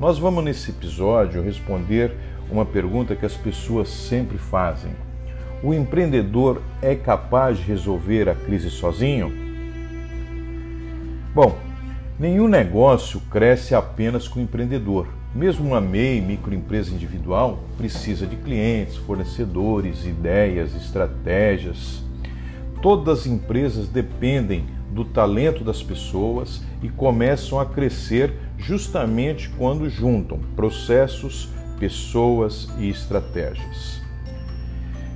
Nós 0.00 0.18
vamos 0.18 0.44
nesse 0.44 0.70
episódio 0.70 1.42
responder 1.42 2.16
uma 2.50 2.64
pergunta 2.64 3.16
que 3.16 3.26
as 3.26 3.36
pessoas 3.36 3.88
sempre 3.88 4.38
fazem 4.38 4.92
o 5.62 5.72
empreendedor 5.72 6.60
é 6.82 6.96
capaz 6.96 7.58
de 7.58 7.62
resolver 7.62 8.28
a 8.28 8.34
crise 8.34 8.68
sozinho? 8.68 9.32
Bom, 11.32 11.56
nenhum 12.18 12.48
negócio 12.48 13.20
cresce 13.30 13.72
apenas 13.72 14.26
com 14.26 14.40
o 14.40 14.42
empreendedor. 14.42 15.06
Mesmo 15.34 15.68
uma 15.68 15.80
MEI, 15.80 16.20
microempresa 16.20 16.92
individual, 16.92 17.64
precisa 17.78 18.26
de 18.26 18.36
clientes, 18.36 18.96
fornecedores, 18.96 20.04
ideias, 20.04 20.74
estratégias. 20.74 22.02
Todas 22.82 23.20
as 23.20 23.26
empresas 23.26 23.88
dependem 23.88 24.66
do 24.90 25.06
talento 25.06 25.64
das 25.64 25.82
pessoas 25.82 26.62
e 26.82 26.88
começam 26.90 27.58
a 27.58 27.64
crescer 27.64 28.34
justamente 28.58 29.48
quando 29.56 29.88
juntam 29.88 30.38
processos, 30.54 31.48
pessoas 31.78 32.68
e 32.78 32.90
estratégias. 32.90 34.02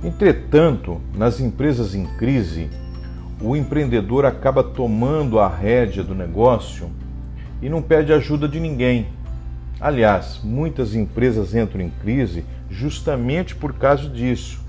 Entretanto, 0.03 0.99
nas 1.15 1.39
empresas 1.39 1.93
em 1.93 2.05
crise, 2.17 2.69
o 3.39 3.55
empreendedor 3.55 4.25
acaba 4.25 4.63
tomando 4.63 5.39
a 5.39 5.47
rédea 5.47 6.03
do 6.03 6.15
negócio 6.15 6.89
e 7.61 7.69
não 7.69 7.81
pede 7.81 8.11
ajuda 8.11 8.47
de 8.47 8.59
ninguém. 8.59 9.07
Aliás, 9.79 10.39
muitas 10.43 10.95
empresas 10.95 11.53
entram 11.53 11.81
em 11.81 11.89
crise 11.89 12.43
justamente 12.69 13.55
por 13.55 13.73
causa 13.73 14.09
disso. 14.09 14.59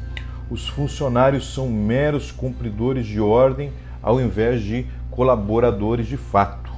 Os 0.50 0.68
funcionários 0.68 1.52
são 1.52 1.68
meros 1.68 2.30
cumpridores 2.30 3.06
de 3.06 3.20
ordem 3.20 3.72
ao 4.02 4.20
invés 4.20 4.62
de 4.62 4.86
colaboradores 5.10 6.06
de 6.06 6.16
fato. 6.16 6.70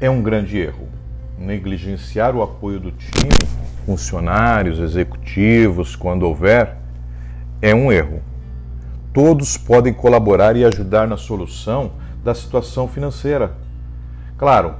É 0.00 0.08
um 0.08 0.22
grande 0.22 0.58
erro 0.58 0.88
negligenciar 1.38 2.36
o 2.36 2.42
apoio 2.42 2.78
do 2.78 2.92
time, 2.92 3.32
funcionários, 3.86 4.78
executivos, 4.78 5.96
quando 5.96 6.24
houver, 6.24 6.76
é 7.62 7.74
um 7.74 7.90
erro. 7.90 8.22
Todos 9.12 9.56
podem 9.56 9.92
colaborar 9.92 10.54
e 10.54 10.64
ajudar 10.64 11.08
na 11.08 11.16
solução 11.16 11.92
da 12.22 12.34
situação 12.34 12.86
financeira. 12.86 13.52
Claro, 14.36 14.74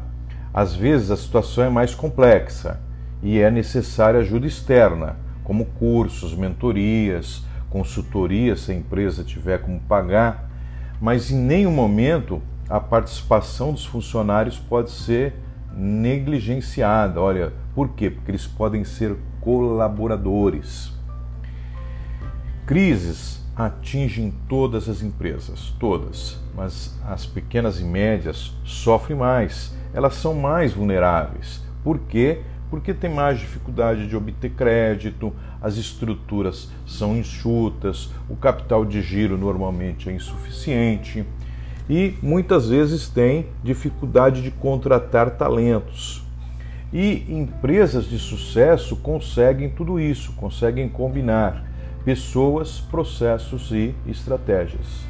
às 0.52 0.74
vezes 0.74 1.10
a 1.10 1.16
situação 1.16 1.64
é 1.64 1.68
mais 1.68 1.94
complexa 1.94 2.80
e 3.22 3.38
é 3.38 3.50
necessária 3.50 4.20
ajuda 4.20 4.46
externa, 4.46 5.16
como 5.44 5.64
cursos, 5.64 6.34
mentorias, 6.34 7.44
consultorias 7.68 8.62
se 8.62 8.72
a 8.72 8.74
empresa 8.74 9.22
tiver 9.22 9.58
como 9.58 9.80
pagar, 9.80 10.50
mas 11.00 11.30
em 11.30 11.38
nenhum 11.38 11.72
momento 11.72 12.42
a 12.68 12.80
participação 12.80 13.72
dos 13.72 13.84
funcionários 13.84 14.58
pode 14.58 14.90
ser 14.90 15.34
negligenciada. 15.74 17.20
Olha, 17.20 17.52
por 17.74 17.90
quê? 17.90 18.10
Porque 18.10 18.30
eles 18.30 18.46
podem 18.46 18.84
ser 18.84 19.16
colaboradores. 19.40 20.92
Crises 22.66 23.40
atingem 23.56 24.32
todas 24.48 24.88
as 24.88 25.02
empresas, 25.02 25.74
todas, 25.78 26.38
mas 26.54 26.98
as 27.06 27.26
pequenas 27.26 27.80
e 27.80 27.84
médias 27.84 28.54
sofrem 28.64 29.18
mais, 29.18 29.74
elas 29.92 30.14
são 30.14 30.34
mais 30.34 30.72
vulneráveis. 30.72 31.62
Por 31.82 31.98
quê? 31.98 32.40
Porque 32.70 32.94
tem 32.94 33.12
mais 33.12 33.38
dificuldade 33.38 34.06
de 34.06 34.16
obter 34.16 34.50
crédito, 34.50 35.32
as 35.60 35.76
estruturas 35.76 36.70
são 36.86 37.16
enxutas, 37.16 38.10
o 38.28 38.36
capital 38.36 38.84
de 38.84 39.02
giro 39.02 39.36
normalmente 39.36 40.08
é 40.08 40.12
insuficiente 40.12 41.24
e 41.88 42.14
muitas 42.22 42.68
vezes 42.68 43.08
tem 43.08 43.46
dificuldade 43.64 44.42
de 44.42 44.50
contratar 44.52 45.30
talentos. 45.30 46.22
E 46.92 47.24
empresas 47.28 48.04
de 48.08 48.18
sucesso 48.18 48.96
conseguem 48.96 49.70
tudo 49.70 49.98
isso, 49.98 50.32
conseguem 50.34 50.88
combinar 50.88 51.64
pessoas, 52.04 52.80
processos 52.80 53.70
e 53.72 53.94
estratégias. 54.06 55.04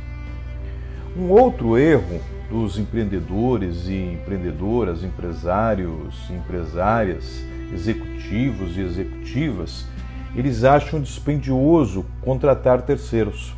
Um 1.17 1.29
outro 1.31 1.77
erro 1.77 2.21
dos 2.51 2.79
empreendedores 2.79 3.87
e 3.87 4.19
empreendedoras, 4.21 5.05
empresários, 5.05 6.29
empresárias, 6.31 7.45
executivos 7.73 8.77
e 8.77 8.81
executivas, 8.81 9.87
eles 10.35 10.65
acham 10.65 11.01
dispendioso 11.01 12.05
contratar 12.21 12.83
terceiros, 12.83 13.55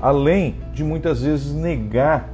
além 0.00 0.56
de 0.72 0.82
muitas 0.82 1.22
vezes 1.22 1.52
negar 1.52 2.28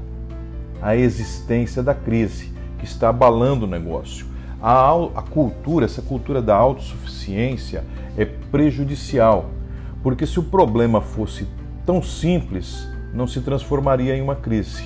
a 0.81 0.95
existência 0.97 1.83
da 1.83 1.95
crise 1.95 2.53
que 2.79 2.85
está 2.85 3.09
abalando 3.09 3.67
o 3.67 3.69
negócio. 3.69 4.27
A, 4.63 4.93
a 5.15 5.23
cultura, 5.23 5.85
essa 5.85 6.01
cultura 6.01 6.41
da 6.41 6.55
autossuficiência, 6.55 7.85
é 8.17 8.25
prejudicial 8.25 9.51
porque 10.07 10.25
se 10.25 10.39
o 10.39 10.43
problema 10.45 11.01
fosse 11.01 11.49
tão 11.85 12.01
simples, 12.01 12.89
não 13.13 13.27
se 13.27 13.41
transformaria 13.41 14.17
em 14.17 14.23
uma 14.23 14.37
crise. 14.37 14.85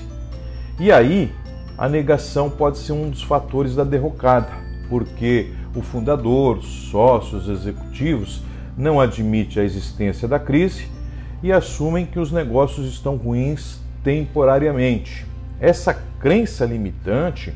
E 0.80 0.90
aí, 0.90 1.30
a 1.76 1.90
negação 1.90 2.48
pode 2.48 2.78
ser 2.78 2.92
um 2.92 3.10
dos 3.10 3.22
fatores 3.22 3.76
da 3.76 3.84
derrocada, 3.84 4.48
porque 4.88 5.52
o 5.76 5.82
fundador, 5.82 6.62
sócios 6.62 7.50
executivos 7.50 8.40
não 8.78 8.98
admite 8.98 9.60
a 9.60 9.62
existência 9.62 10.26
da 10.26 10.38
crise 10.38 10.88
e 11.42 11.52
assumem 11.52 12.06
que 12.06 12.18
os 12.18 12.32
negócios 12.32 12.86
estão 12.86 13.16
ruins 13.16 13.78
temporariamente. 14.02 15.26
Essa 15.60 15.92
crença 16.18 16.64
limitante 16.64 17.52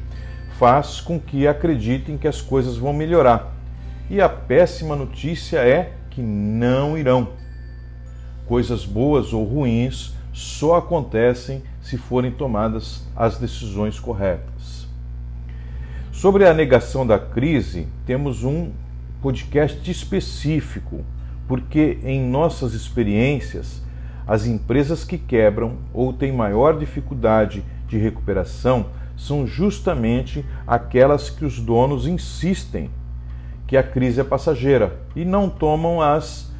faz 0.58 1.00
com 1.00 1.18
que 1.18 1.46
acreditem 1.46 2.18
que 2.18 2.28
as 2.28 2.42
coisas 2.42 2.76
vão 2.76 2.92
melhorar. 2.92 3.54
E 4.10 4.20
a 4.20 4.28
péssima 4.28 4.94
notícia 4.94 5.60
é 5.60 5.94
que 6.10 6.20
não 6.20 6.98
irão. 6.98 7.28
Coisas 8.46 8.84
boas 8.84 9.32
ou 9.32 9.44
ruins 9.44 10.12
só 10.30 10.76
acontecem 10.76 11.62
se 11.84 11.98
forem 11.98 12.30
tomadas 12.30 13.06
as 13.14 13.36
decisões 13.38 14.00
corretas. 14.00 14.88
Sobre 16.10 16.46
a 16.46 16.54
negação 16.54 17.06
da 17.06 17.18
crise, 17.18 17.86
temos 18.06 18.42
um 18.42 18.70
podcast 19.20 19.90
específico, 19.90 21.04
porque 21.46 21.98
em 22.02 22.26
nossas 22.26 22.72
experiências 22.72 23.82
as 24.26 24.46
empresas 24.46 25.04
que 25.04 25.18
quebram 25.18 25.76
ou 25.92 26.10
têm 26.10 26.32
maior 26.32 26.78
dificuldade 26.78 27.62
de 27.86 27.98
recuperação 27.98 28.86
são 29.14 29.46
justamente 29.46 30.42
aquelas 30.66 31.28
que 31.28 31.44
os 31.44 31.60
donos 31.60 32.06
insistem 32.06 32.90
que 33.66 33.76
a 33.76 33.82
crise 33.82 34.22
é 34.22 34.24
passageira 34.24 35.00
e 35.14 35.22
não 35.22 35.50
tomam 35.50 36.00
as 36.00 36.50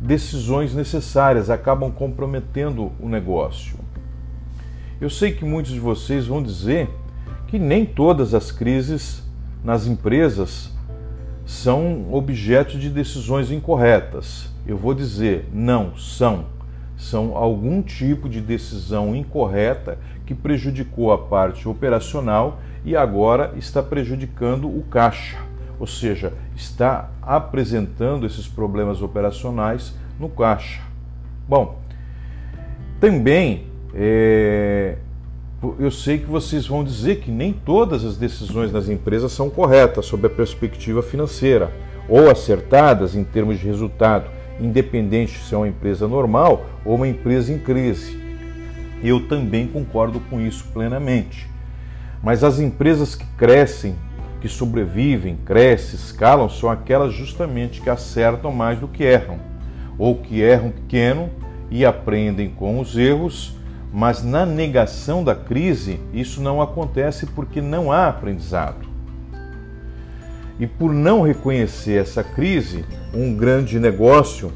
decisões 0.00 0.74
necessárias, 0.74 1.50
acabam 1.50 1.90
comprometendo 1.90 2.92
o 3.00 3.08
negócio. 3.08 3.76
Eu 5.00 5.10
sei 5.10 5.32
que 5.32 5.44
muitos 5.44 5.72
de 5.72 5.80
vocês 5.80 6.26
vão 6.26 6.42
dizer 6.42 6.88
que 7.48 7.58
nem 7.58 7.84
todas 7.84 8.32
as 8.32 8.52
crises 8.52 9.22
nas 9.62 9.86
empresas 9.86 10.72
são 11.44 12.12
objeto 12.12 12.78
de 12.78 12.88
decisões 12.88 13.50
incorretas. 13.50 14.48
Eu 14.66 14.76
vou 14.76 14.94
dizer, 14.94 15.48
não 15.52 15.96
são. 15.96 16.46
São 16.96 17.36
algum 17.36 17.82
tipo 17.82 18.28
de 18.28 18.40
decisão 18.40 19.14
incorreta 19.14 19.98
que 20.24 20.34
prejudicou 20.34 21.12
a 21.12 21.18
parte 21.18 21.68
operacional 21.68 22.60
e 22.84 22.96
agora 22.96 23.52
está 23.56 23.82
prejudicando 23.82 24.68
o 24.68 24.84
caixa, 24.84 25.38
ou 25.78 25.86
seja, 25.86 26.32
está 26.54 27.10
apresentando 27.20 28.24
esses 28.26 28.46
problemas 28.46 29.02
operacionais 29.02 29.94
no 30.18 30.28
caixa. 30.28 30.80
Bom, 31.48 31.78
também 33.00 33.66
é, 33.94 34.96
eu 35.78 35.90
sei 35.90 36.18
que 36.18 36.26
vocês 36.26 36.66
vão 36.66 36.82
dizer 36.82 37.20
que 37.20 37.30
nem 37.30 37.52
todas 37.52 38.04
as 38.04 38.16
decisões 38.16 38.72
das 38.72 38.88
empresas 38.88 39.32
são 39.32 39.48
corretas 39.48 40.06
sob 40.06 40.26
a 40.26 40.30
perspectiva 40.30 41.02
financeira 41.02 41.72
ou 42.08 42.28
acertadas 42.28 43.14
em 43.14 43.24
termos 43.24 43.58
de 43.58 43.66
resultado, 43.66 44.28
independente 44.60 45.38
se 45.38 45.54
é 45.54 45.56
uma 45.56 45.68
empresa 45.68 46.08
normal 46.08 46.66
ou 46.84 46.96
uma 46.96 47.08
empresa 47.08 47.52
em 47.52 47.58
crise. 47.58 48.18
Eu 49.02 49.28
também 49.28 49.66
concordo 49.66 50.20
com 50.20 50.40
isso 50.40 50.66
plenamente. 50.72 51.48
Mas 52.22 52.42
as 52.42 52.58
empresas 52.58 53.14
que 53.14 53.26
crescem, 53.36 53.94
que 54.40 54.48
sobrevivem, 54.48 55.38
crescem, 55.44 55.94
escalam, 55.94 56.48
são 56.48 56.70
aquelas 56.70 57.12
justamente 57.12 57.80
que 57.80 57.90
acertam 57.90 58.50
mais 58.50 58.78
do 58.78 58.88
que 58.88 59.04
erram, 59.04 59.38
ou 59.96 60.16
que 60.16 60.40
erram 60.40 60.70
pequeno 60.70 61.30
e 61.70 61.84
aprendem 61.84 62.50
com 62.50 62.80
os 62.80 62.96
erros 62.96 63.54
mas 63.94 64.24
na 64.24 64.44
negação 64.44 65.22
da 65.22 65.36
crise, 65.36 66.00
isso 66.12 66.42
não 66.42 66.60
acontece 66.60 67.26
porque 67.26 67.60
não 67.60 67.92
há 67.92 68.08
aprendizado. 68.08 68.88
E 70.58 70.66
por 70.66 70.92
não 70.92 71.22
reconhecer 71.22 72.02
essa 72.02 72.24
crise, 72.24 72.84
um 73.14 73.32
grande 73.36 73.78
negócio 73.78 74.52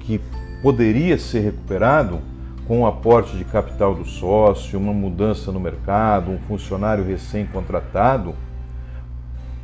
que 0.00 0.20
poderia 0.60 1.16
ser 1.18 1.38
recuperado 1.38 2.18
com 2.66 2.80
o 2.80 2.86
aporte 2.86 3.36
de 3.36 3.44
capital 3.44 3.94
do 3.94 4.04
sócio, 4.04 4.76
uma 4.76 4.92
mudança 4.92 5.52
no 5.52 5.60
mercado, 5.60 6.32
um 6.32 6.38
funcionário 6.48 7.04
recém-contratado, 7.04 8.34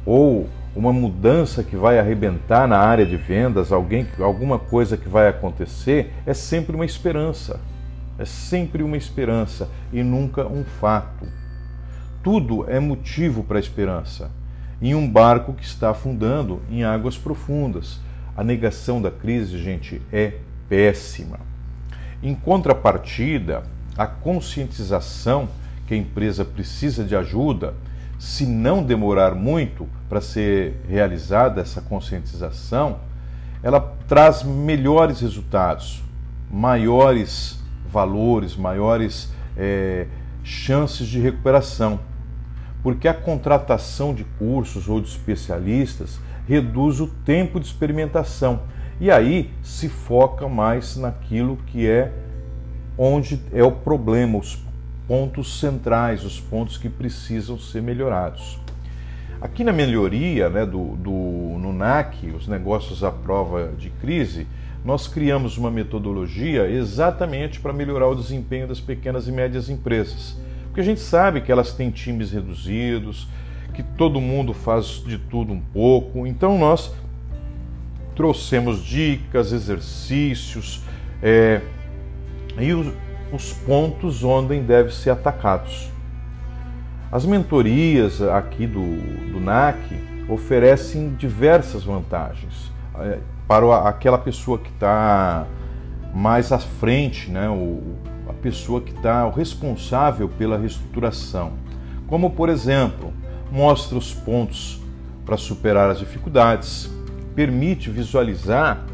ou 0.06 0.48
uma 0.76 0.92
mudança 0.92 1.64
que 1.64 1.74
vai 1.74 1.98
arrebentar 1.98 2.68
na 2.68 2.78
área 2.78 3.04
de 3.04 3.16
vendas, 3.16 3.72
alguém, 3.72 4.06
alguma 4.20 4.56
coisa 4.56 4.96
que 4.96 5.08
vai 5.08 5.26
acontecer, 5.26 6.12
é 6.24 6.32
sempre 6.32 6.76
uma 6.76 6.84
esperança. 6.84 7.58
É 8.18 8.24
sempre 8.24 8.82
uma 8.82 8.96
esperança 8.96 9.68
e 9.92 10.02
nunca 10.02 10.46
um 10.46 10.64
fato. 10.64 11.26
Tudo 12.22 12.68
é 12.68 12.80
motivo 12.80 13.44
para 13.44 13.58
a 13.58 13.60
esperança. 13.60 14.30
Em 14.82 14.94
um 14.94 15.08
barco 15.08 15.54
que 15.54 15.64
está 15.64 15.90
afundando 15.90 16.60
em 16.70 16.82
águas 16.82 17.16
profundas. 17.16 18.00
A 18.36 18.42
negação 18.42 19.00
da 19.00 19.10
crise, 19.10 19.58
gente, 19.58 20.02
é 20.12 20.34
péssima. 20.68 21.38
Em 22.22 22.34
contrapartida, 22.34 23.62
a 23.96 24.06
conscientização 24.06 25.48
que 25.86 25.94
a 25.94 25.96
empresa 25.96 26.44
precisa 26.44 27.04
de 27.04 27.16
ajuda, 27.16 27.74
se 28.18 28.44
não 28.44 28.82
demorar 28.82 29.34
muito 29.34 29.88
para 30.08 30.20
ser 30.20 30.82
realizada 30.88 31.60
essa 31.60 31.80
conscientização, 31.80 32.98
ela 33.62 33.80
traz 34.06 34.42
melhores 34.42 35.20
resultados, 35.20 36.02
maiores 36.50 37.58
valores, 37.90 38.56
maiores 38.56 39.32
é, 39.56 40.06
chances 40.42 41.06
de 41.06 41.18
recuperação. 41.18 42.00
Porque 42.82 43.08
a 43.08 43.14
contratação 43.14 44.14
de 44.14 44.24
cursos 44.38 44.88
ou 44.88 45.00
de 45.00 45.08
especialistas 45.08 46.20
reduz 46.46 47.00
o 47.00 47.06
tempo 47.06 47.58
de 47.58 47.66
experimentação 47.66 48.60
e 49.00 49.12
aí 49.12 49.50
se 49.62 49.88
foca 49.88 50.48
mais 50.48 50.96
naquilo 50.96 51.56
que 51.68 51.86
é 51.86 52.12
onde 52.96 53.40
é 53.52 53.62
o 53.62 53.70
problema, 53.70 54.38
os 54.38 54.58
pontos 55.06 55.60
centrais, 55.60 56.24
os 56.24 56.40
pontos 56.40 56.76
que 56.76 56.88
precisam 56.88 57.56
ser 57.58 57.80
melhorados. 57.80 58.58
Aqui 59.40 59.62
na 59.62 59.72
melhoria 59.72 60.50
né, 60.50 60.66
do, 60.66 60.96
do, 60.96 61.10
no 61.60 61.72
NAC, 61.72 62.26
os 62.26 62.48
negócios 62.48 63.04
à 63.04 63.12
prova 63.12 63.72
de 63.78 63.88
crise, 63.88 64.48
nós 64.88 65.06
criamos 65.06 65.58
uma 65.58 65.70
metodologia 65.70 66.66
exatamente 66.66 67.60
para 67.60 67.74
melhorar 67.74 68.08
o 68.08 68.14
desempenho 68.14 68.66
das 68.66 68.80
pequenas 68.80 69.28
e 69.28 69.30
médias 69.30 69.68
empresas. 69.68 70.34
Porque 70.64 70.80
a 70.80 70.82
gente 70.82 71.00
sabe 71.00 71.42
que 71.42 71.52
elas 71.52 71.74
têm 71.74 71.90
times 71.90 72.32
reduzidos, 72.32 73.28
que 73.74 73.82
todo 73.82 74.18
mundo 74.18 74.54
faz 74.54 75.04
de 75.06 75.18
tudo 75.18 75.52
um 75.52 75.60
pouco. 75.60 76.26
Então 76.26 76.56
nós 76.56 76.90
trouxemos 78.16 78.82
dicas, 78.82 79.52
exercícios 79.52 80.80
é, 81.22 81.60
e 82.58 82.72
os, 82.72 82.90
os 83.30 83.52
pontos 83.52 84.24
onde 84.24 84.58
devem 84.58 84.90
ser 84.90 85.10
atacados. 85.10 85.90
As 87.12 87.26
mentorias 87.26 88.22
aqui 88.22 88.66
do, 88.66 88.96
do 89.34 89.38
NAC 89.38 89.76
oferecem 90.30 91.14
diversas 91.14 91.84
vantagens. 91.84 92.72
Para 93.48 93.88
aquela 93.88 94.18
pessoa 94.18 94.58
que 94.58 94.68
está 94.68 95.46
mais 96.14 96.52
à 96.52 96.58
frente, 96.58 97.30
né, 97.30 97.48
o, 97.48 97.96
a 98.28 98.32
pessoa 98.34 98.80
que 98.80 98.92
está 98.92 99.28
responsável 99.30 100.28
pela 100.28 100.58
reestruturação. 100.58 101.52
Como, 102.06 102.30
por 102.30 102.50
exemplo, 102.50 103.12
mostra 103.50 103.96
os 103.96 104.12
pontos 104.12 104.82
para 105.24 105.36
superar 105.36 105.90
as 105.90 105.98
dificuldades, 105.98 106.90
permite 107.34 107.90
visualizar 107.90 108.84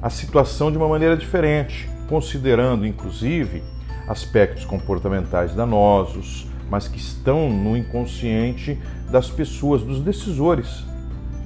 a 0.00 0.10
situação 0.10 0.70
de 0.70 0.78
uma 0.78 0.88
maneira 0.88 1.16
diferente, 1.16 1.88
considerando 2.08 2.86
inclusive 2.86 3.62
aspectos 4.08 4.64
comportamentais 4.64 5.54
danosos, 5.54 6.46
mas 6.70 6.86
que 6.86 6.98
estão 6.98 7.50
no 7.50 7.76
inconsciente 7.76 8.78
das 9.10 9.28
pessoas, 9.30 9.82
dos 9.82 10.00
decisores. 10.00 10.84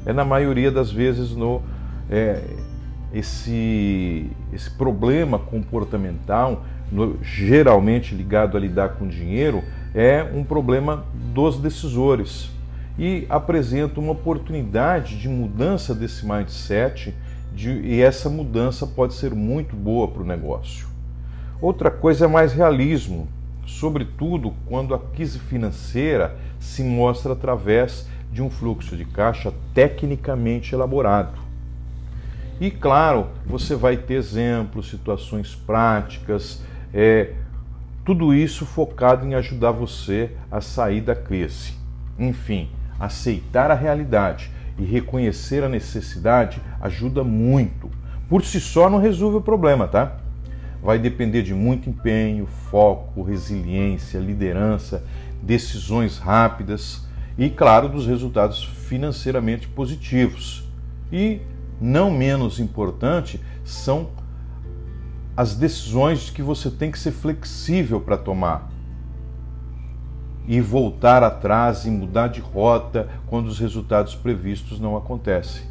É 0.05 0.13
na 0.13 0.25
maioria 0.25 0.71
das 0.71 0.91
vezes 0.91 1.31
no 1.31 1.63
é, 2.11 2.43
esse, 3.13 4.31
esse 4.53 4.71
problema 4.71 5.39
comportamental, 5.39 6.65
no, 6.91 7.19
geralmente 7.23 8.15
ligado 8.15 8.57
a 8.57 8.61
lidar 8.61 8.91
com 8.91 9.07
dinheiro, 9.07 9.63
é 9.95 10.23
um 10.23 10.43
problema 10.43 11.05
dos 11.35 11.59
decisores 11.59 12.51
e 12.99 13.27
apresenta 13.29 14.01
uma 14.01 14.13
oportunidade 14.13 15.19
de 15.19 15.29
mudança 15.29 15.95
desse 15.95 16.27
mindset 16.27 17.15
de, 17.55 17.71
e 17.71 18.01
essa 18.01 18.29
mudança 18.29 18.87
pode 18.87 19.15
ser 19.15 19.35
muito 19.35 19.77
boa 19.77 20.09
para 20.09 20.23
o 20.23 20.27
negócio. 20.27 20.87
Outra 21.61 21.91
coisa 21.91 22.25
é 22.25 22.29
mais 22.29 22.53
realismo, 22.53 23.29
sobretudo 23.67 24.55
quando 24.67 24.95
a 24.95 24.99
crise 24.99 25.39
financeira 25.39 26.37
se 26.59 26.83
mostra 26.83 27.33
através 27.33 28.09
de 28.33 28.43
um 28.43 28.49
fluxo 28.49 28.97
de 28.97 29.05
caixa 29.05 29.53
tecnicamente 29.75 30.75
elaborado. 30.75 31.42
E 32.63 32.71
claro, 32.71 33.27
você 33.45 33.75
vai 33.75 33.97
ter 33.97 34.15
exemplos, 34.15 34.89
situações 34.89 35.53
práticas, 35.53 36.63
é, 36.95 37.33
tudo 38.05 38.33
isso 38.33 38.65
focado 38.65 39.27
em 39.27 39.35
ajudar 39.35 39.73
você 39.73 40.31
a 40.49 40.61
sair 40.61 41.01
da 41.01 41.17
crise. 41.17 41.73
Enfim, 42.17 42.71
aceitar 43.01 43.73
a 43.73 43.75
realidade 43.75 44.49
e 44.79 44.85
reconhecer 44.85 45.65
a 45.65 45.69
necessidade 45.69 46.63
ajuda 46.81 47.25
muito. 47.25 47.91
Por 48.29 48.45
si 48.45 48.61
só 48.61 48.89
não 48.89 49.01
resolve 49.01 49.39
o 49.39 49.43
problema, 49.43 49.89
tá? 49.89 50.19
Vai 50.81 51.01
depender 51.01 51.43
de 51.43 51.53
muito 51.53 51.91
empenho, 51.91 52.47
foco, 52.47 53.25
resiliência, 53.25 54.21
liderança, 54.21 55.05
decisões 55.43 56.17
rápidas 56.17 57.09
e, 57.37 57.51
claro, 57.51 57.89
dos 57.89 58.07
resultados 58.07 58.63
financeiramente 58.63 59.67
positivos. 59.67 60.63
E 61.11 61.41
não 61.81 62.11
menos 62.11 62.61
importante 62.61 63.41
são 63.65 64.11
as 65.37 65.55
decisões 65.55 66.31
que 66.31 66.43
você 66.43 66.71
tem 66.71 66.91
que 66.91 66.99
ser 66.99 67.13
flexível 67.13 68.01
para 68.01 68.17
tomar 68.17 68.71
e 70.47 70.61
voltar 70.61 71.23
atrás 71.23 71.85
e 71.87 71.91
mudar 71.91 72.29
de 72.29 72.41
rota 72.41 73.09
quando 73.27 73.47
os 73.47 73.59
resultados 73.59 74.15
previstos 74.15 74.79
não 74.79 74.97
acontecem. 74.97 75.63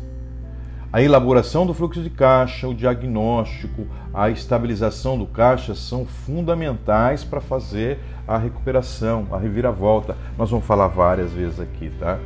A 0.93 1.01
elaboração 1.01 1.65
do 1.65 1.73
fluxo 1.73 2.01
de 2.01 2.09
caixa, 2.09 2.67
o 2.67 2.75
diagnóstico, 2.75 3.87
a 4.13 4.29
estabilização 4.29 5.17
do 5.17 5.25
caixa 5.25 5.73
são 5.73 6.05
fundamentais 6.05 7.23
para 7.23 7.39
fazer 7.39 7.97
a 8.27 8.37
recuperação, 8.37 9.27
a 9.31 9.37
reviravolta. 9.37 10.17
Nós 10.37 10.49
vamos 10.49 10.65
falar 10.65 10.87
várias 10.87 11.31
vezes 11.31 11.61
aqui, 11.61 11.89
tá? 11.97 12.19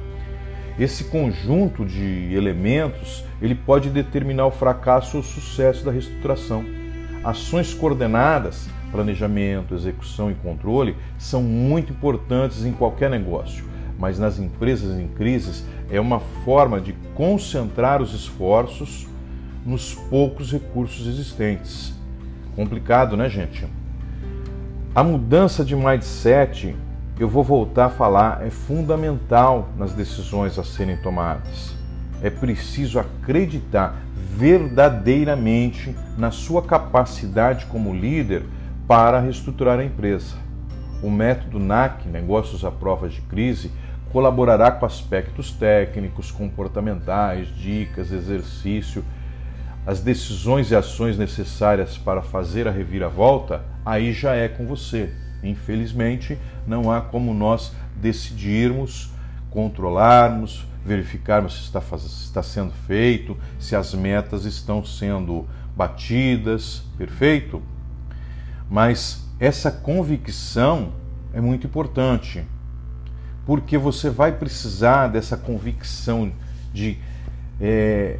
Esse 0.78 1.06
conjunto 1.06 1.86
de 1.86 2.34
elementos, 2.34 3.24
ele 3.42 3.56
pode 3.56 3.90
determinar 3.90 4.46
o 4.46 4.52
fracasso 4.52 5.18
ou 5.18 5.24
o 5.24 5.26
sucesso 5.26 5.86
da 5.86 5.92
reestruturação. 5.92 6.66
Ações 7.24 7.74
coordenadas, 7.74 8.68
planejamento, 8.92 9.74
execução 9.74 10.30
e 10.30 10.36
controle 10.36 10.96
são 11.18 11.42
muito 11.42 11.94
importantes 11.94 12.66
em 12.66 12.74
qualquer 12.74 13.10
negócio, 13.10 13.64
mas 13.98 14.20
nas 14.20 14.38
empresas 14.38 15.00
em 15.00 15.08
crises 15.08 15.66
é 15.90 16.00
uma 16.00 16.20
forma 16.44 16.82
de 16.82 16.94
concentrar 17.16 18.02
os 18.02 18.14
esforços 18.14 19.08
nos 19.66 19.96
poucos 19.96 20.52
recursos 20.52 21.08
existentes. 21.08 21.94
Complicado, 22.54 23.16
né, 23.16 23.30
gente? 23.30 23.66
A 24.94 25.04
mudança 25.04 25.64
de 25.64 25.76
mindset, 25.76 26.76
eu 27.18 27.30
vou 27.30 27.44
voltar 27.44 27.86
a 27.86 27.90
falar, 27.90 28.46
é 28.46 28.50
fundamental 28.50 29.70
nas 29.78 29.94
decisões 29.94 30.60
a 30.60 30.64
serem 30.64 30.98
tomadas. 30.98 31.74
É 32.22 32.30
preciso 32.30 33.00
acreditar 33.00 33.96
verdadeiramente 34.16 35.96
na 36.18 36.30
sua 36.30 36.62
capacidade 36.62 37.66
como 37.68 37.96
líder 37.96 38.44
para 38.86 39.20
reestruturar 39.20 39.80
a 39.80 39.86
empresa. 39.86 40.36
O 41.02 41.10
método 41.10 41.58
NAC, 41.58 42.08
Negócios 42.08 42.66
à 42.66 42.72
Prova 42.72 43.08
de 43.08 43.22
Crise, 43.22 43.72
colaborará 44.12 44.72
com 44.72 44.86
aspectos 44.86 45.52
técnicos, 45.52 46.32
comportamentais, 46.32 47.48
dicas, 47.48 48.12
exercício, 48.12 49.04
as 49.86 50.02
decisões 50.02 50.72
e 50.72 50.76
ações 50.76 51.18
necessárias 51.18 51.98
para 51.98 52.22
fazer 52.22 52.68
a 52.68 52.72
reviravolta, 52.72 53.62
aí 53.86 54.12
já 54.12 54.34
é 54.34 54.48
com 54.48 54.66
você. 54.66 55.12
Infelizmente, 55.44 56.38
não 56.66 56.92
há 56.92 57.02
como 57.02 57.34
nós 57.34 57.74
decidirmos, 57.96 59.12
controlarmos, 59.50 60.66
verificarmos 60.86 61.56
se 61.56 61.62
está, 61.64 61.82
se 61.82 62.24
está 62.24 62.44
sendo 62.44 62.72
feito, 62.88 63.38
se 63.60 63.76
as 63.76 63.94
metas 63.94 64.46
estão 64.46 64.84
sendo 64.84 65.48
batidas, 65.76 66.84
perfeito? 66.98 67.62
Mas 68.70 69.26
essa 69.40 69.72
convicção 69.72 70.94
é 71.34 71.42
muito 71.42 71.68
importante 71.68 72.46
porque 73.46 73.78
você 73.78 74.10
vai 74.10 74.32
precisar 74.32 75.08
dessa 75.08 75.38
convicção 75.38 76.32
de 76.74 76.98
é, 77.62 78.18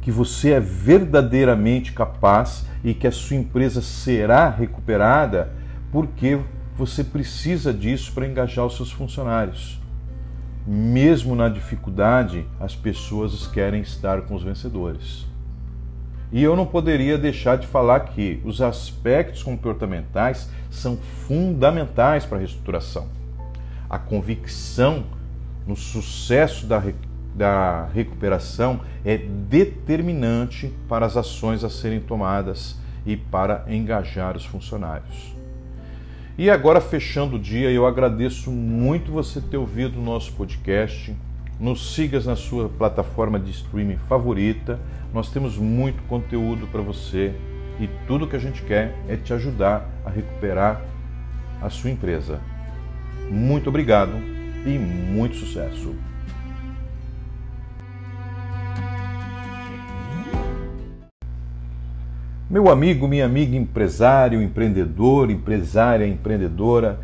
que 0.00 0.10
você 0.10 0.50
é 0.50 0.60
verdadeiramente 0.60 1.92
capaz 1.92 2.66
e 2.82 2.92
que 2.92 3.06
a 3.06 3.12
sua 3.12 3.36
empresa 3.36 3.80
será 3.80 4.50
recuperada, 4.50 5.52
porque 5.90 6.38
você 6.76 7.04
precisa 7.04 7.72
disso 7.72 8.12
para 8.12 8.26
engajar 8.26 8.66
os 8.66 8.76
seus 8.76 8.90
funcionários. 8.90 9.80
Mesmo 10.66 11.36
na 11.36 11.48
dificuldade, 11.48 12.46
as 12.58 12.74
pessoas 12.74 13.46
querem 13.46 13.82
estar 13.82 14.22
com 14.22 14.34
os 14.34 14.42
vencedores. 14.42 15.26
E 16.32 16.42
eu 16.42 16.56
não 16.56 16.66
poderia 16.66 17.18
deixar 17.18 17.56
de 17.56 17.66
falar 17.66 18.00
que 18.00 18.40
os 18.44 18.60
aspectos 18.60 19.42
comportamentais 19.42 20.48
são 20.70 20.96
fundamentais 20.96 22.24
para 22.24 22.38
a 22.38 22.40
reestruturação 22.40 23.08
a 23.88 23.98
convicção 23.98 25.04
no 25.66 25.76
sucesso 25.76 26.66
da, 26.66 26.82
da 27.34 27.86
recuperação 27.86 28.80
é 29.04 29.16
determinante 29.16 30.72
para 30.88 31.06
as 31.06 31.16
ações 31.16 31.62
a 31.62 31.70
serem 31.70 32.00
tomadas 32.00 32.76
e 33.06 33.16
para 33.16 33.64
engajar 33.68 34.36
os 34.36 34.44
funcionários. 34.44 35.33
E 36.36 36.50
agora, 36.50 36.80
fechando 36.80 37.36
o 37.36 37.38
dia, 37.38 37.70
eu 37.70 37.86
agradeço 37.86 38.50
muito 38.50 39.12
você 39.12 39.40
ter 39.40 39.56
ouvido 39.56 40.00
o 40.00 40.02
nosso 40.02 40.32
podcast. 40.32 41.14
Nos 41.60 41.94
sigas 41.94 42.26
na 42.26 42.34
sua 42.34 42.68
plataforma 42.68 43.38
de 43.38 43.52
streaming 43.52 43.98
favorita. 44.08 44.80
Nós 45.12 45.30
temos 45.30 45.56
muito 45.56 46.02
conteúdo 46.08 46.66
para 46.66 46.82
você 46.82 47.32
e 47.78 47.88
tudo 48.08 48.26
que 48.26 48.34
a 48.34 48.40
gente 48.40 48.62
quer 48.62 48.96
é 49.08 49.16
te 49.16 49.32
ajudar 49.32 49.88
a 50.04 50.10
recuperar 50.10 50.82
a 51.62 51.70
sua 51.70 51.90
empresa. 51.90 52.40
Muito 53.30 53.68
obrigado 53.68 54.14
e 54.66 54.76
muito 54.76 55.36
sucesso! 55.36 55.94
Meu 62.54 62.70
amigo, 62.70 63.08
minha 63.08 63.26
amiga 63.26 63.56
empresário, 63.56 64.40
empreendedor, 64.40 65.28
empresária, 65.28 66.06
empreendedora, 66.06 67.00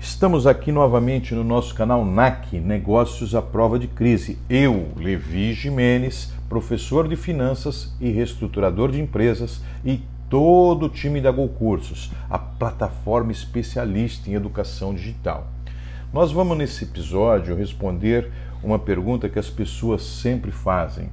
estamos 0.00 0.44
aqui 0.44 0.72
novamente 0.72 1.36
no 1.36 1.44
nosso 1.44 1.72
canal 1.72 2.04
NAC, 2.04 2.58
Negócios 2.58 3.32
à 3.32 3.40
Prova 3.40 3.78
de 3.78 3.86
Crise. 3.86 4.40
Eu, 4.50 4.88
Levi 4.96 5.52
Jimenez, 5.52 6.32
professor 6.48 7.06
de 7.06 7.14
finanças 7.14 7.94
e 8.00 8.10
reestruturador 8.10 8.90
de 8.90 9.00
empresas 9.00 9.62
e 9.84 10.02
todo 10.28 10.86
o 10.86 10.88
time 10.88 11.20
da 11.20 11.30
Go 11.30 11.46
Cursos, 11.46 12.10
a 12.28 12.36
plataforma 12.36 13.30
especialista 13.30 14.28
em 14.28 14.34
educação 14.34 14.92
digital. 14.92 15.46
Nós 16.12 16.32
vamos 16.32 16.58
nesse 16.58 16.82
episódio 16.82 17.54
responder 17.54 18.32
uma 18.64 18.80
pergunta 18.80 19.28
que 19.28 19.38
as 19.38 19.48
pessoas 19.48 20.02
sempre 20.02 20.50
fazem: 20.50 21.08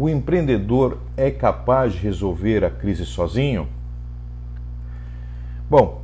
O 0.00 0.08
empreendedor 0.08 0.96
é 1.14 1.30
capaz 1.30 1.92
de 1.92 1.98
resolver 1.98 2.64
a 2.64 2.70
crise 2.70 3.04
sozinho? 3.04 3.68
Bom, 5.68 6.02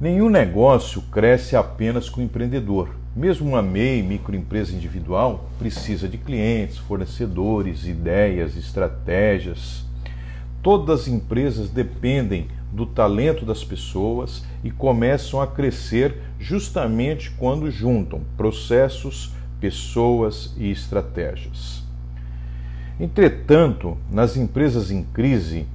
nenhum 0.00 0.28
negócio 0.28 1.00
cresce 1.12 1.54
apenas 1.54 2.08
com 2.08 2.20
o 2.20 2.24
empreendedor. 2.24 2.88
Mesmo 3.14 3.50
uma 3.50 3.62
MEI, 3.62 4.02
microempresa 4.02 4.74
individual, 4.74 5.48
precisa 5.60 6.08
de 6.08 6.18
clientes, 6.18 6.78
fornecedores, 6.78 7.86
ideias, 7.86 8.56
estratégias. 8.56 9.84
Todas 10.60 11.02
as 11.02 11.06
empresas 11.06 11.70
dependem 11.70 12.48
do 12.72 12.84
talento 12.84 13.46
das 13.46 13.62
pessoas 13.62 14.44
e 14.64 14.72
começam 14.72 15.40
a 15.40 15.46
crescer 15.46 16.20
justamente 16.40 17.30
quando 17.30 17.70
juntam 17.70 18.22
processos, 18.36 19.30
pessoas 19.60 20.52
e 20.58 20.68
estratégias. 20.68 21.85
Entretanto, 22.98 23.98
nas 24.10 24.36
empresas 24.36 24.90
em 24.90 25.02
crise, 25.02 25.66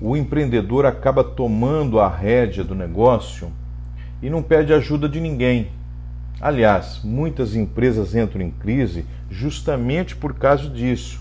o 0.00 0.16
empreendedor 0.16 0.84
acaba 0.84 1.24
tomando 1.24 1.98
a 1.98 2.08
rédea 2.08 2.62
do 2.62 2.74
negócio 2.74 3.50
e 4.22 4.28
não 4.28 4.42
pede 4.42 4.72
ajuda 4.72 5.08
de 5.08 5.20
ninguém. 5.20 5.68
Aliás, 6.40 7.00
muitas 7.02 7.54
empresas 7.54 8.14
entram 8.14 8.42
em 8.42 8.50
crise 8.50 9.06
justamente 9.30 10.14
por 10.14 10.34
causa 10.34 10.68
disso. 10.68 11.20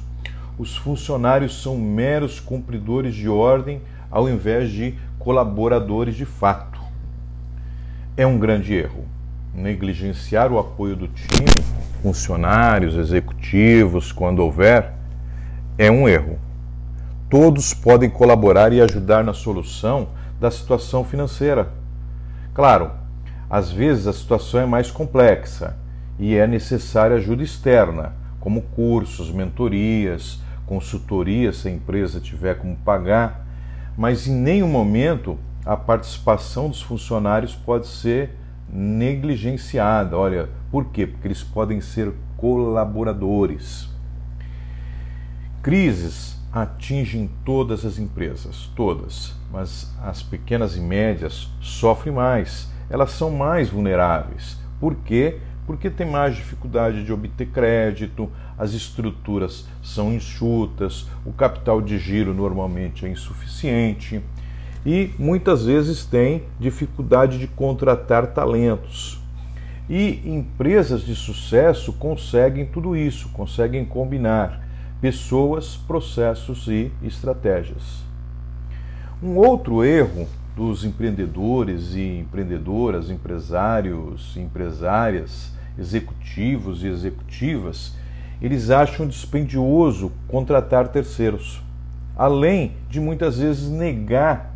Os 0.58 0.76
funcionários 0.76 1.62
são 1.62 1.78
meros 1.78 2.40
cumpridores 2.40 3.16
de 3.16 3.30
ordem 3.30 3.82
ao 4.12 4.30
invés 4.30 4.70
de 4.70 4.94
colaboradores 5.18 6.16
de 6.16 6.26
fato. 6.26 6.80
É 8.18 8.28
um 8.28 8.38
grande 8.38 8.74
erro 8.74 9.06
negligenciar 9.54 10.52
o 10.52 10.60
apoio 10.60 10.96
do 10.96 11.08
time, 11.08 11.64
funcionários, 12.02 12.96
executivos, 12.96 14.12
quando 14.12 14.40
houver, 14.40 14.99
é 15.80 15.90
um 15.90 16.08
erro. 16.08 16.38
Todos 17.28 17.74
podem 17.74 18.08
colaborar 18.08 18.72
e 18.72 18.80
ajudar 18.80 19.24
na 19.24 19.34
solução 19.34 20.10
da 20.40 20.52
situação 20.52 21.04
financeira. 21.04 21.72
Claro, 22.54 22.92
às 23.50 23.72
vezes 23.72 24.06
a 24.06 24.14
situação 24.14 24.60
é 24.60 24.66
mais 24.68 24.92
complexa 24.92 25.76
e 26.20 26.36
é 26.36 26.46
necessária 26.46 27.16
ajuda 27.16 27.42
externa, 27.42 28.14
como 28.40 28.62
cursos, 28.62 29.32
mentorias, 29.32 30.40
consultorias 30.68 31.58
se 31.58 31.68
a 31.68 31.72
empresa 31.72 32.20
tiver 32.20 32.60
como 32.60 32.76
pagar 32.76 33.50
mas 34.00 34.28
em 34.28 34.34
nenhum 34.34 34.70
momento 34.70 35.38
a 35.66 35.76
participação 35.76 36.70
dos 36.70 36.82
funcionários 36.82 37.54
pode 37.54 37.86
ser 37.86 38.34
negligenciada. 38.72 40.18
Olha, 40.18 40.48
por 40.72 40.86
quê? 40.86 41.06
Porque 41.06 41.28
eles 41.28 41.44
podem 41.44 41.82
ser 41.82 42.14
colaboradores. 42.38 43.89
Crises 45.62 46.40
atingem 46.54 47.30
todas 47.44 47.84
as 47.84 48.00
empresas, 48.00 48.72
todas, 48.78 49.36
mas 49.52 49.94
as 50.02 50.24
pequenas 50.24 50.78
e 50.78 50.80
médias 50.80 51.50
sofrem 51.60 52.14
mais, 52.14 52.72
elas 52.90 53.12
são 53.12 53.30
mais 53.30 53.70
vulneráveis. 53.70 54.58
Por 54.80 54.96
quê? 54.96 55.38
Porque 55.68 55.90
tem 55.90 56.10
mais 56.10 56.38
dificuldade 56.38 57.04
de 57.04 57.12
obter 57.12 57.48
crédito, 57.48 58.32
as 58.58 58.74
estruturas 58.74 59.68
são 59.84 60.14
enxutas, 60.14 61.08
o 61.26 61.34
capital 61.34 61.82
de 61.82 62.00
giro 62.00 62.34
normalmente 62.34 63.06
é 63.06 63.10
insuficiente 63.10 64.22
e 64.86 65.12
muitas 65.20 65.66
vezes 65.66 66.06
tem 66.06 66.44
dificuldade 66.58 67.38
de 67.38 67.48
contratar 67.48 68.28
talentos. 68.28 69.20
E 69.90 70.22
empresas 70.24 71.02
de 71.02 71.16
sucesso 71.16 71.92
conseguem 71.92 72.66
tudo 72.66 72.96
isso, 72.96 73.28
conseguem 73.34 73.84
combinar 73.84 74.69
pessoas, 75.02 75.78
processos 75.78 76.68
e 76.68 76.92
estratégias. 77.02 78.04
Um 79.22 79.36
outro 79.36 79.84
erro 79.84 80.28
dos 80.56 80.84
empreendedores 80.84 81.94
e 81.94 82.20
empreendedoras, 82.20 83.10
empresários, 83.10 84.36
empresárias, 84.36 85.54
executivos 85.78 86.84
e 86.84 86.88
executivas, 86.88 87.96
eles 88.42 88.70
acham 88.70 89.08
dispendioso 89.08 90.12
contratar 90.28 90.90
terceiros, 90.90 91.62
além 92.18 92.74
de 92.90 93.00
muitas 93.00 93.38
vezes 93.40 93.70
negar 93.70 94.54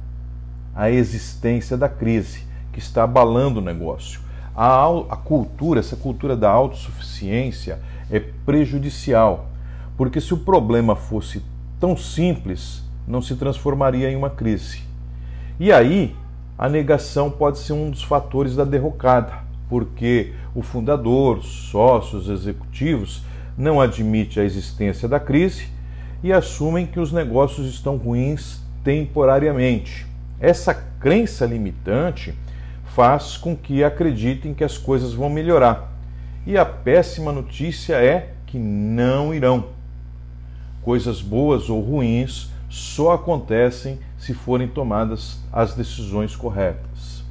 a 0.75 0.89
existência 0.89 1.77
da 1.77 1.87
crise 1.87 2.45
que 2.71 2.79
está 2.79 3.03
abalando 3.03 3.59
o 3.59 3.63
negócio. 3.63 4.21
A, 4.55 4.85
a 5.09 5.15
cultura, 5.15 5.79
essa 5.79 5.95
cultura 5.95 6.35
da 6.35 6.49
autossuficiência 6.49 7.79
é 8.11 8.19
prejudicial, 8.19 9.49
porque 9.97 10.19
se 10.19 10.33
o 10.33 10.37
problema 10.37 10.95
fosse 10.95 11.41
tão 11.79 11.95
simples, 11.95 12.83
não 13.07 13.21
se 13.21 13.35
transformaria 13.35 14.09
em 14.09 14.15
uma 14.15 14.29
crise. 14.29 14.81
E 15.59 15.71
aí, 15.71 16.15
a 16.57 16.69
negação 16.69 17.29
pode 17.29 17.59
ser 17.59 17.73
um 17.73 17.89
dos 17.89 18.03
fatores 18.03 18.55
da 18.55 18.63
derrocada, 18.63 19.33
porque 19.69 20.33
o 20.55 20.61
fundador, 20.61 21.43
sócios 21.43 22.29
executivos 22.29 23.23
não 23.57 23.81
admite 23.81 24.39
a 24.39 24.43
existência 24.43 25.07
da 25.07 25.19
crise 25.19 25.67
e 26.23 26.31
assumem 26.31 26.85
que 26.85 26.99
os 26.99 27.11
negócios 27.11 27.67
estão 27.67 27.97
ruins 27.97 28.61
temporariamente. 28.83 30.07
Essa 30.39 30.73
crença 30.73 31.45
limitante 31.45 32.33
faz 32.85 33.37
com 33.37 33.55
que 33.55 33.83
acreditem 33.83 34.53
que 34.53 34.63
as 34.63 34.77
coisas 34.77 35.13
vão 35.13 35.29
melhorar. 35.29 35.91
E 36.45 36.57
a 36.57 36.65
péssima 36.65 37.31
notícia 37.31 37.95
é 37.95 38.33
que 38.45 38.57
não 38.57 39.33
irão. 39.33 39.65
Coisas 40.83 41.21
boas 41.21 41.69
ou 41.69 41.81
ruins 41.81 42.51
só 42.69 43.13
acontecem 43.13 43.99
se 44.17 44.33
forem 44.33 44.67
tomadas 44.67 45.39
as 45.51 45.75
decisões 45.75 46.35
corretas. 46.35 47.23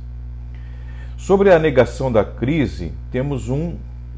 Sobre 1.16 1.52
a 1.52 1.58
negação 1.58 2.10
da 2.10 2.24
crise, 2.24 2.92
temos 3.10 3.48
um 3.48 3.76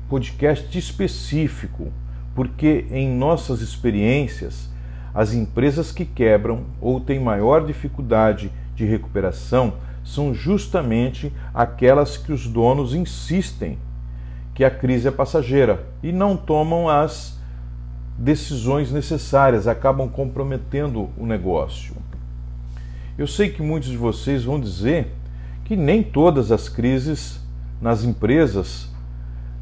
podcast 0.08 0.76
específico, 0.78 1.92
porque 2.34 2.86
em 2.90 3.08
nossas 3.08 3.60
experiências, 3.60 4.68
as 5.14 5.32
empresas 5.32 5.92
que 5.92 6.04
quebram 6.04 6.64
ou 6.80 7.00
têm 7.00 7.20
maior 7.20 7.64
dificuldade 7.64 8.50
de 8.74 8.84
recuperação 8.84 9.74
são 10.04 10.34
justamente 10.34 11.32
aquelas 11.52 12.16
que 12.16 12.32
os 12.32 12.46
donos 12.46 12.94
insistem 12.94 13.78
que 14.54 14.64
a 14.64 14.70
crise 14.70 15.08
é 15.08 15.10
passageira 15.10 15.84
e 16.02 16.12
não 16.12 16.36
tomam 16.36 16.88
as 16.88 17.38
decisões 18.18 18.92
necessárias, 18.92 19.66
acabam 19.66 20.08
comprometendo 20.08 21.10
o 21.16 21.26
negócio. 21.26 21.94
Eu 23.18 23.26
sei 23.26 23.48
que 23.50 23.62
muitos 23.62 23.90
de 23.90 23.96
vocês 23.96 24.44
vão 24.44 24.60
dizer 24.60 25.12
que 25.64 25.76
nem 25.76 26.02
todas 26.02 26.52
as 26.52 26.68
crises 26.68 27.40
nas 27.80 28.04
empresas 28.04 28.88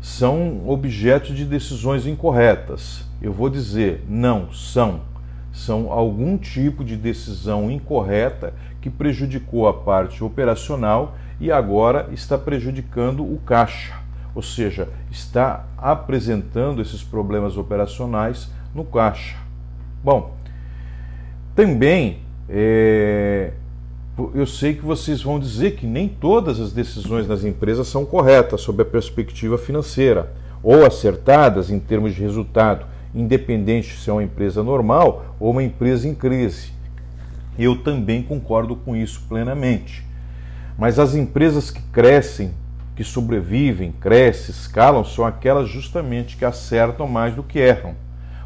são 0.00 0.68
objeto 0.68 1.32
de 1.32 1.44
decisões 1.44 2.06
incorretas. 2.06 3.04
Eu 3.20 3.32
vou 3.32 3.48
dizer, 3.48 4.04
não 4.08 4.52
são. 4.52 5.02
São 5.52 5.92
algum 5.92 6.36
tipo 6.36 6.82
de 6.82 6.96
decisão 6.96 7.70
incorreta 7.70 8.54
que 8.80 8.90
prejudicou 8.90 9.68
a 9.68 9.74
parte 9.74 10.24
operacional 10.24 11.16
e 11.38 11.52
agora 11.52 12.08
está 12.10 12.36
prejudicando 12.36 13.22
o 13.22 13.38
caixa 13.44 14.01
ou 14.34 14.42
seja, 14.42 14.88
está 15.10 15.66
apresentando 15.76 16.80
esses 16.80 17.02
problemas 17.02 17.56
operacionais 17.56 18.50
no 18.74 18.84
caixa. 18.84 19.36
Bom, 20.02 20.34
também 21.54 22.18
é, 22.48 23.52
eu 24.34 24.46
sei 24.46 24.74
que 24.74 24.84
vocês 24.84 25.22
vão 25.22 25.38
dizer 25.38 25.76
que 25.76 25.86
nem 25.86 26.08
todas 26.08 26.60
as 26.60 26.72
decisões 26.72 27.26
das 27.26 27.44
empresas 27.44 27.88
são 27.88 28.04
corretas 28.04 28.60
sob 28.60 28.82
a 28.82 28.86
perspectiva 28.86 29.56
financeira 29.56 30.32
ou 30.62 30.86
acertadas 30.86 31.70
em 31.70 31.78
termos 31.78 32.14
de 32.14 32.20
resultado, 32.20 32.86
independente 33.14 33.98
se 33.98 34.08
é 34.08 34.12
uma 34.12 34.22
empresa 34.22 34.62
normal 34.62 35.36
ou 35.40 35.50
uma 35.50 35.62
empresa 35.62 36.08
em 36.08 36.14
crise. 36.14 36.72
Eu 37.58 37.76
também 37.82 38.22
concordo 38.22 38.76
com 38.76 38.96
isso 38.96 39.22
plenamente. 39.28 40.04
Mas 40.78 40.98
as 40.98 41.14
empresas 41.14 41.70
que 41.70 41.82
crescem 41.92 42.52
que 42.94 43.04
sobrevivem, 43.04 43.92
crescem, 43.92 44.54
escalam, 44.54 45.04
são 45.04 45.24
aquelas 45.24 45.68
justamente 45.68 46.36
que 46.36 46.44
acertam 46.44 47.06
mais 47.06 47.34
do 47.34 47.42
que 47.42 47.58
erram, 47.58 47.94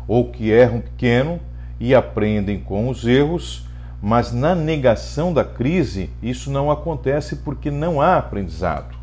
ou 0.06 0.30
que 0.30 0.50
erram 0.50 0.80
pequeno 0.80 1.40
e 1.80 1.94
aprendem 1.94 2.60
com 2.60 2.88
os 2.88 3.06
erros, 3.06 3.66
mas 4.00 4.32
na 4.32 4.54
negação 4.54 5.32
da 5.32 5.44
crise 5.44 6.10
isso 6.22 6.50
não 6.50 6.70
acontece 6.70 7.36
porque 7.36 7.70
não 7.70 8.00
há 8.00 8.16
aprendizado. 8.16 8.94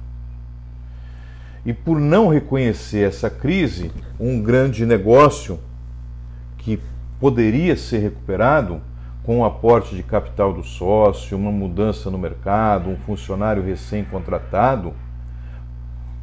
E 1.65 1.73
por 1.73 1.99
não 1.99 2.27
reconhecer 2.27 3.07
essa 3.07 3.29
crise, 3.29 3.91
um 4.19 4.41
grande 4.41 4.85
negócio 4.85 5.59
que 6.57 6.79
poderia 7.19 7.75
ser 7.75 7.99
recuperado 7.99 8.81
com 9.23 9.39
o 9.39 9.45
aporte 9.45 9.95
de 9.95 10.03
capital 10.03 10.53
do 10.53 10.63
sócio, 10.63 11.37
uma 11.37 11.51
mudança 11.51 12.11
no 12.11 12.17
mercado, 12.17 12.89
um 12.89 12.97
funcionário 12.97 13.63
recém-contratado, 13.63 14.93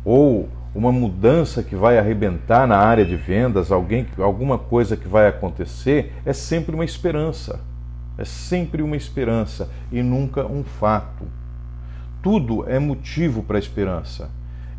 ou 0.05 0.49
uma 0.75 0.93
mudança 0.93 1.63
que 1.63 1.75
vai 1.75 1.99
arrebentar 1.99 2.67
na 2.67 2.77
área 2.77 3.05
de 3.05 3.17
vendas, 3.17 3.73
alguém, 3.73 4.07
alguma 4.19 4.57
coisa 4.57 4.97
que 4.97 5.09
vai 5.09 5.27
acontecer, 5.27 6.13
é 6.25 6.33
sempre 6.33 6.75
uma 6.75 6.85
esperança. 6.85 7.61
É 8.17 8.25
sempre 8.25 8.83
uma 8.83 8.97
esperança 8.97 9.69
e 9.91 10.03
nunca 10.03 10.45
um 10.45 10.63
fato. 10.63 11.25
Tudo 12.23 12.69
é 12.69 12.79
motivo 12.79 13.43
para 13.43 13.57
a 13.57 13.59
esperança. 13.59 14.31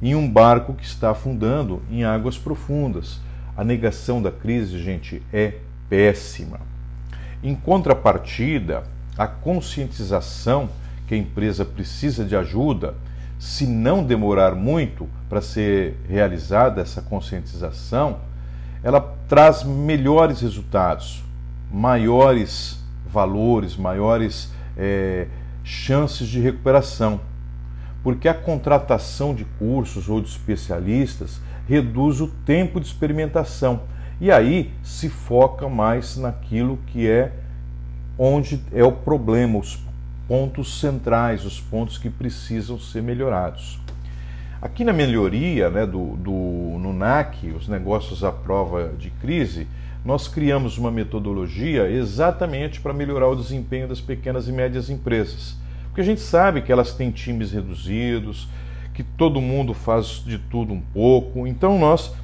Em 0.01 0.15
um 0.15 0.29
barco 0.29 0.73
que 0.73 0.85
está 0.85 1.11
afundando 1.11 1.81
em 1.89 2.03
águas 2.03 2.37
profundas. 2.37 3.19
A 3.57 3.63
negação 3.63 4.21
da 4.21 4.31
crise, 4.31 4.79
gente, 4.79 5.21
é 5.33 5.55
péssima. 5.89 6.59
Em 7.43 7.55
contrapartida, 7.55 8.83
a 9.17 9.27
conscientização 9.27 10.69
que 11.07 11.15
a 11.15 11.17
empresa 11.17 11.65
precisa 11.65 12.23
de 12.23 12.35
ajuda 12.35 12.95
se 13.41 13.65
não 13.65 14.03
demorar 14.03 14.53
muito 14.53 15.09
para 15.27 15.41
ser 15.41 15.97
realizada 16.07 16.79
essa 16.79 17.01
conscientização, 17.01 18.19
ela 18.83 19.01
traz 19.27 19.63
melhores 19.63 20.41
resultados, 20.41 21.23
maiores 21.71 22.79
valores, 23.03 23.75
maiores 23.75 24.53
é, 24.77 25.25
chances 25.63 26.27
de 26.27 26.39
recuperação. 26.39 27.19
Porque 28.03 28.27
a 28.27 28.33
contratação 28.35 29.33
de 29.33 29.43
cursos 29.57 30.07
ou 30.07 30.21
de 30.21 30.29
especialistas 30.29 31.41
reduz 31.67 32.21
o 32.21 32.27
tempo 32.27 32.79
de 32.79 32.85
experimentação 32.85 33.81
e 34.19 34.31
aí 34.31 34.71
se 34.83 35.09
foca 35.09 35.67
mais 35.67 36.15
naquilo 36.15 36.77
que 36.85 37.09
é 37.09 37.31
onde 38.19 38.61
é 38.71 38.83
o 38.83 38.91
problema, 38.91 39.57
os 39.57 39.79
pontos 40.31 40.79
centrais, 40.79 41.43
os 41.43 41.59
pontos 41.59 41.97
que 41.97 42.09
precisam 42.09 42.79
ser 42.79 43.03
melhorados. 43.03 43.77
Aqui 44.61 44.85
na 44.85 44.93
melhoria 44.93 45.69
né, 45.69 45.85
do, 45.85 46.15
do, 46.15 46.31
no 46.79 46.93
NAC, 46.93 47.47
os 47.51 47.67
negócios 47.67 48.23
à 48.23 48.31
prova 48.31 48.93
de 48.97 49.09
crise, 49.09 49.67
nós 50.05 50.29
criamos 50.29 50.77
uma 50.77 50.89
metodologia 50.89 51.91
exatamente 51.91 52.79
para 52.79 52.93
melhorar 52.93 53.27
o 53.27 53.35
desempenho 53.35 53.89
das 53.89 53.99
pequenas 53.99 54.47
e 54.47 54.53
médias 54.53 54.89
empresas. 54.89 55.57
Porque 55.87 55.99
a 55.99 56.05
gente 56.05 56.21
sabe 56.21 56.61
que 56.61 56.71
elas 56.71 56.93
têm 56.93 57.11
times 57.11 57.51
reduzidos, 57.51 58.47
que 58.93 59.03
todo 59.03 59.41
mundo 59.41 59.73
faz 59.73 60.23
de 60.25 60.37
tudo 60.37 60.71
um 60.71 60.79
pouco. 60.79 61.45
Então 61.45 61.77
nós 61.77 62.15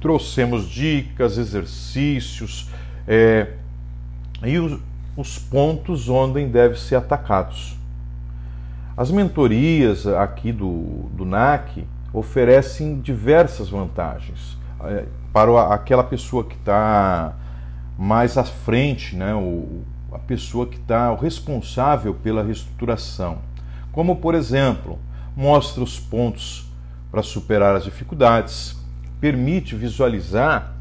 trouxemos 0.00 0.66
dicas, 0.66 1.36
exercícios 1.36 2.70
é, 3.06 3.48
e 4.42 4.56
os 5.16 5.38
pontos 5.38 6.08
onde 6.08 6.44
devem 6.44 6.76
ser 6.76 6.96
atacados. 6.96 7.76
As 8.96 9.10
mentorias 9.10 10.06
aqui 10.06 10.52
do, 10.52 11.08
do 11.12 11.24
NAC 11.24 11.86
oferecem 12.12 13.00
diversas 13.00 13.68
vantagens 13.68 14.56
é, 14.84 15.04
para 15.32 15.74
aquela 15.74 16.04
pessoa 16.04 16.44
que 16.44 16.54
está 16.54 17.34
mais 17.98 18.38
à 18.38 18.44
frente, 18.44 19.16
né, 19.16 19.34
o, 19.34 19.82
a 20.12 20.18
pessoa 20.18 20.66
que 20.66 20.76
está 20.76 21.14
responsável 21.14 22.14
pela 22.14 22.42
reestruturação. 22.42 23.38
Como, 23.92 24.16
por 24.16 24.34
exemplo, 24.34 24.98
mostra 25.36 25.82
os 25.82 25.98
pontos 25.98 26.70
para 27.10 27.22
superar 27.22 27.74
as 27.76 27.84
dificuldades, 27.84 28.76
permite 29.20 29.74
visualizar 29.74 30.74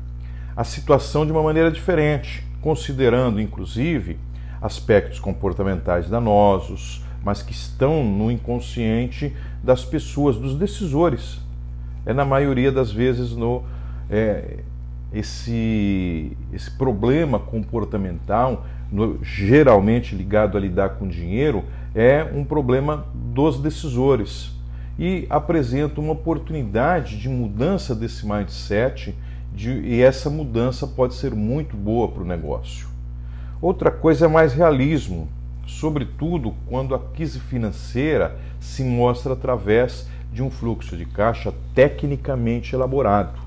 a 0.55 0.63
situação 0.63 1.25
de 1.25 1.31
uma 1.31 1.43
maneira 1.43 1.69
diferente, 1.69 2.44
considerando 2.65 3.39
inclusive 3.39 4.17
aspectos 4.59 5.19
comportamentais 5.19 6.09
danosos, 6.09 7.05
mas 7.23 7.43
que 7.43 7.53
estão 7.53 8.03
no 8.03 8.31
inconsciente 8.31 9.31
das 9.63 9.85
pessoas, 9.85 10.35
dos 10.35 10.55
decisores. 10.57 11.39
É 12.07 12.11
na 12.11 12.25
maioria 12.25 12.71
das 12.71 12.91
vezes 12.91 13.35
no 13.35 13.61
é, 14.09 14.61
esse, 15.13 16.35
esse 16.51 16.71
problema 16.71 17.37
comportamental, 17.37 18.65
no, 18.91 19.23
geralmente 19.23 20.15
ligado 20.15 20.57
a 20.57 20.59
lidar 20.59 20.95
com 20.95 21.07
dinheiro, 21.07 21.63
é 21.93 22.23
um 22.23 22.43
problema 22.43 23.05
dos 23.13 23.59
decisores 23.59 24.51
e 24.97 25.27
apresenta 25.29 26.01
uma 26.01 26.13
oportunidade 26.13 27.19
de 27.19 27.29
mudança 27.29 27.93
desse 27.93 28.25
mindset 28.25 29.13
de, 29.55 29.71
e 29.71 30.01
essa 30.01 30.29
mudança 30.29 30.85
pode 30.85 31.13
ser 31.13 31.33
muito 31.33 31.77
boa 31.77 32.09
para 32.09 32.21
o 32.21 32.27
negócio. 32.27 32.87
Outra 33.61 33.89
coisa 33.89 34.25
é 34.25 34.27
mais 34.27 34.53
realismo, 34.53 35.29
sobretudo 35.65 36.53
quando 36.67 36.93
a 36.93 36.99
crise 36.99 37.39
financeira 37.39 38.37
se 38.59 38.83
mostra 38.83 39.33
através 39.33 40.07
de 40.31 40.43
um 40.43 40.51
fluxo 40.51 40.97
de 40.97 41.05
caixa 41.05 41.53
tecnicamente 41.73 42.75
elaborado. 42.75 43.39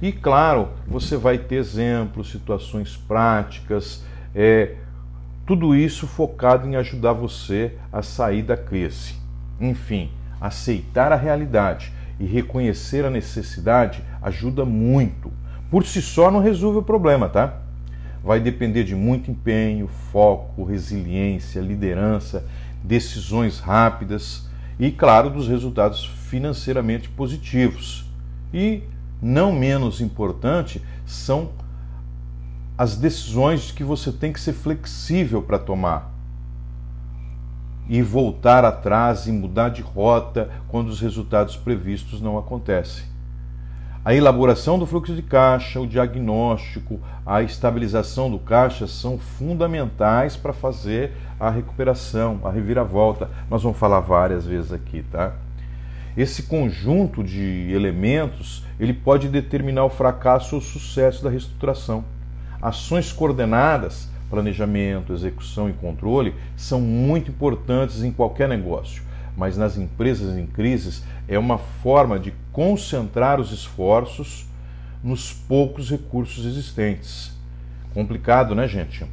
E 0.00 0.12
claro, 0.12 0.70
você 0.86 1.16
vai 1.16 1.38
ter 1.38 1.56
exemplos, 1.56 2.30
situações 2.30 2.96
práticas, 2.96 4.02
é, 4.34 4.76
tudo 5.46 5.76
isso 5.76 6.06
focado 6.06 6.66
em 6.66 6.76
ajudar 6.76 7.12
você 7.12 7.74
a 7.92 8.02
sair 8.02 8.42
da 8.42 8.56
crise. 8.56 9.14
Enfim, 9.60 10.10
aceitar 10.40 11.12
a 11.12 11.16
realidade 11.16 11.92
e 12.18 12.24
reconhecer 12.24 13.04
a 13.04 13.10
necessidade 13.10 14.02
ajuda 14.22 14.64
muito. 14.64 15.32
Por 15.70 15.84
si 15.84 16.00
só 16.00 16.30
não 16.30 16.40
resolve 16.40 16.78
o 16.78 16.82
problema, 16.82 17.28
tá? 17.28 17.58
Vai 18.24 18.40
depender 18.40 18.84
de 18.84 18.94
muito 18.94 19.30
empenho, 19.30 19.86
foco, 19.86 20.64
resiliência, 20.64 21.60
liderança, 21.60 22.44
decisões 22.82 23.58
rápidas 23.58 24.48
e, 24.78 24.90
claro, 24.90 25.30
dos 25.30 25.48
resultados 25.48 26.04
financeiramente 26.04 27.08
positivos. 27.08 28.04
E, 28.52 28.82
não 29.20 29.52
menos 29.52 30.00
importante, 30.00 30.82
são 31.04 31.50
as 32.78 32.96
decisões 32.96 33.70
que 33.70 33.84
você 33.84 34.12
tem 34.12 34.32
que 34.32 34.40
ser 34.40 34.52
flexível 34.52 35.42
para 35.42 35.58
tomar 35.58 36.15
e 37.88 38.02
voltar 38.02 38.64
atrás 38.64 39.26
e 39.26 39.32
mudar 39.32 39.68
de 39.68 39.82
rota 39.82 40.50
quando 40.68 40.88
os 40.88 41.00
resultados 41.00 41.56
previstos 41.56 42.20
não 42.20 42.36
acontecem. 42.38 43.04
A 44.04 44.14
elaboração 44.14 44.78
do 44.78 44.86
fluxo 44.86 45.14
de 45.16 45.22
caixa, 45.22 45.80
o 45.80 45.86
diagnóstico, 45.86 47.00
a 47.26 47.42
estabilização 47.42 48.30
do 48.30 48.38
caixa 48.38 48.86
são 48.86 49.18
fundamentais 49.18 50.36
para 50.36 50.52
fazer 50.52 51.10
a 51.40 51.50
recuperação, 51.50 52.40
a 52.44 52.50
reviravolta. 52.50 53.28
Nós 53.50 53.64
vamos 53.64 53.78
falar 53.78 53.98
várias 53.98 54.46
vezes 54.46 54.72
aqui, 54.72 55.04
tá? 55.10 55.32
Esse 56.16 56.44
conjunto 56.44 57.22
de 57.22 57.72
elementos, 57.72 58.64
ele 58.78 58.94
pode 58.94 59.28
determinar 59.28 59.84
o 59.84 59.90
fracasso 59.90 60.54
ou 60.54 60.60
o 60.60 60.64
sucesso 60.64 61.24
da 61.24 61.28
reestruturação. 61.28 62.04
Ações 62.62 63.12
coordenadas 63.12 64.08
planejamento, 64.30 65.12
execução 65.12 65.68
e 65.68 65.72
controle 65.72 66.34
são 66.56 66.80
muito 66.80 67.30
importantes 67.30 68.02
em 68.02 68.10
qualquer 68.10 68.48
negócio, 68.48 69.02
mas 69.36 69.56
nas 69.56 69.76
empresas 69.76 70.36
em 70.36 70.46
crises 70.46 71.04
é 71.28 71.38
uma 71.38 71.58
forma 71.58 72.18
de 72.18 72.32
concentrar 72.52 73.40
os 73.40 73.52
esforços 73.52 74.46
nos 75.02 75.32
poucos 75.32 75.90
recursos 75.90 76.44
existentes. 76.44 77.32
Complicado, 77.94 78.54
né, 78.54 78.66
gente? 78.66 79.06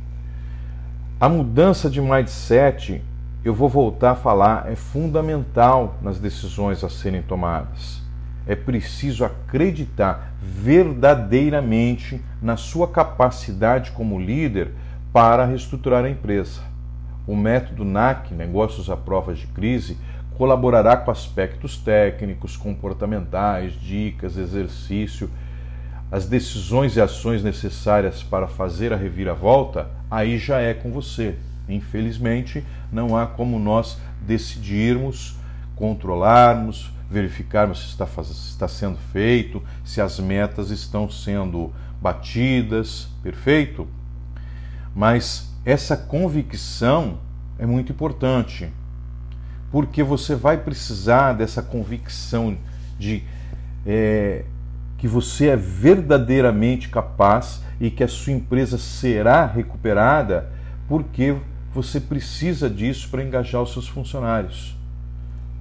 A 1.19 1.29
mudança 1.29 1.89
de 1.89 2.01
mindset, 2.01 3.01
eu 3.45 3.53
vou 3.53 3.69
voltar 3.69 4.11
a 4.11 4.15
falar, 4.15 4.71
é 4.71 4.75
fundamental 4.75 5.97
nas 6.01 6.19
decisões 6.19 6.83
a 6.83 6.89
serem 6.89 7.21
tomadas. 7.21 8.01
É 8.45 8.55
preciso 8.55 9.23
acreditar 9.23 10.33
verdadeiramente 10.41 12.21
na 12.41 12.57
sua 12.57 12.89
capacidade 12.89 13.91
como 13.91 14.19
líder 14.19 14.71
para 15.13 15.45
reestruturar 15.45 16.03
a 16.03 16.09
empresa. 16.09 16.61
O 17.27 17.35
método 17.35 17.85
NAC, 17.85 18.33
Negócios 18.33 18.89
à 18.89 18.97
Prova 18.97 19.35
de 19.35 19.45
Crise, 19.45 19.95
colaborará 20.35 20.97
com 20.97 21.11
aspectos 21.11 21.77
técnicos, 21.77 22.57
comportamentais, 22.57 23.73
dicas, 23.73 24.35
exercício, 24.35 25.29
as 26.11 26.25
decisões 26.25 26.95
e 26.95 27.01
ações 27.01 27.43
necessárias 27.43 28.23
para 28.23 28.47
fazer 28.47 28.91
a 28.91 28.97
reviravolta, 28.97 29.87
aí 30.09 30.39
já 30.39 30.59
é 30.59 30.73
com 30.73 30.91
você. 30.91 31.35
Infelizmente, 31.69 32.63
não 32.91 33.15
há 33.15 33.27
como 33.27 33.59
nós 33.59 33.99
decidirmos, 34.21 35.35
controlarmos, 35.75 36.91
verificarmos 37.09 37.83
se 37.83 37.87
está, 37.89 38.07
se 38.07 38.49
está 38.49 38.67
sendo 38.67 38.97
feito, 39.11 39.61
se 39.85 40.01
as 40.01 40.19
metas 40.19 40.71
estão 40.71 41.09
sendo 41.09 41.71
batidas, 42.01 43.07
perfeito? 43.21 43.87
Mas 44.95 45.51
essa 45.65 45.97
convicção 45.97 47.19
é 47.57 47.65
muito 47.65 47.91
importante, 47.91 48.71
porque 49.71 50.03
você 50.03 50.35
vai 50.35 50.57
precisar 50.57 51.33
dessa 51.33 51.61
convicção 51.61 52.57
de 52.99 53.23
é, 53.85 54.45
que 54.97 55.07
você 55.07 55.47
é 55.47 55.55
verdadeiramente 55.55 56.89
capaz 56.89 57.63
e 57.79 57.89
que 57.89 58.03
a 58.03 58.07
sua 58.07 58.33
empresa 58.33 58.77
será 58.77 59.45
recuperada, 59.45 60.51
porque 60.87 61.35
você 61.73 61.99
precisa 61.99 62.69
disso 62.69 63.09
para 63.09 63.23
engajar 63.23 63.61
os 63.61 63.73
seus 63.73 63.87
funcionários. 63.87 64.77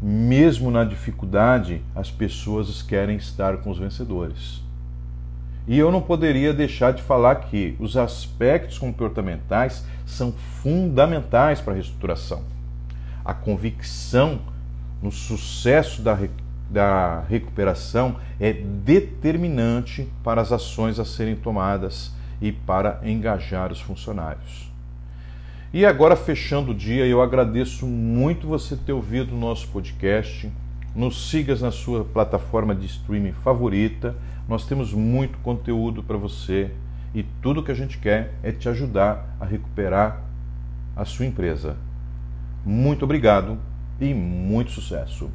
Mesmo 0.01 0.71
na 0.71 0.85
dificuldade, 0.85 1.81
as 1.95 2.11
pessoas 2.11 2.83
querem 2.83 3.17
estar 3.17 3.59
com 3.59 3.71
os 3.71 3.79
vencedores. 3.79 4.63
E 5.67 5.79
eu 5.79 5.93
não 5.93 6.03
poderia 6.03 6.53
deixar 6.53 6.93
de 6.93 7.03
falar 7.03 7.37
que 7.37 7.77
os 7.79 7.97
aspectos 7.97 8.79
comportamentais 8.79 9.85
são 10.05 10.33
fundamentais 10.33 11.61
para 11.61 11.73
a 11.73 11.77
reestruturação. 11.77 12.43
A 13.25 13.33
convicção 13.33 14.41
no 15.01 15.13
sucesso 15.13 16.03
da, 16.03 16.19
da 16.69 17.21
recuperação 17.29 18.17
é 18.41 18.53
determinante 18.53 20.09
para 20.25 20.41
as 20.41 20.51
ações 20.51 20.99
a 20.99 21.05
serem 21.05 21.37
tomadas 21.37 22.13
e 22.41 22.51
para 22.51 23.01
engajar 23.05 23.71
os 23.71 23.81
funcionários. 23.81 24.71
E 25.73 25.87
agora, 25.87 26.17
fechando 26.17 26.73
o 26.73 26.75
dia, 26.75 27.07
eu 27.07 27.23
agradeço 27.23 27.87
muito 27.87 28.47
você 28.47 28.77
ter 28.77 28.93
ouvido 28.93 29.35
o 29.35 29.39
nosso 29.39 29.69
podcast. 29.69 30.51
Nos 30.95 31.31
sigas 31.31 31.63
na 31.63 31.71
sua 31.71 32.05
plataforma 32.05 32.75
de 32.75 32.85
streaming 32.85 33.33
favorita 33.33 34.15
nós 34.53 34.67
temos 34.67 34.93
muito 34.93 35.39
conteúdo 35.39 36.03
para 36.03 36.19
você 36.19 36.71
e 37.15 37.23
tudo 37.41 37.63
que 37.63 37.73
a 37.73 37.75
gente 37.75 37.97
quer 37.97 38.35
é 38.43 38.53
te 38.53 38.69
ajudar 38.69 39.35
a 39.41 39.47
recuperar 39.47 40.21
a 40.95 41.07
sua 41.07 41.25
empresa. 41.25 41.75
Muito 42.63 43.03
obrigado 43.03 43.57
e 43.99 44.13
muito 44.13 44.71
sucesso! 44.71 45.31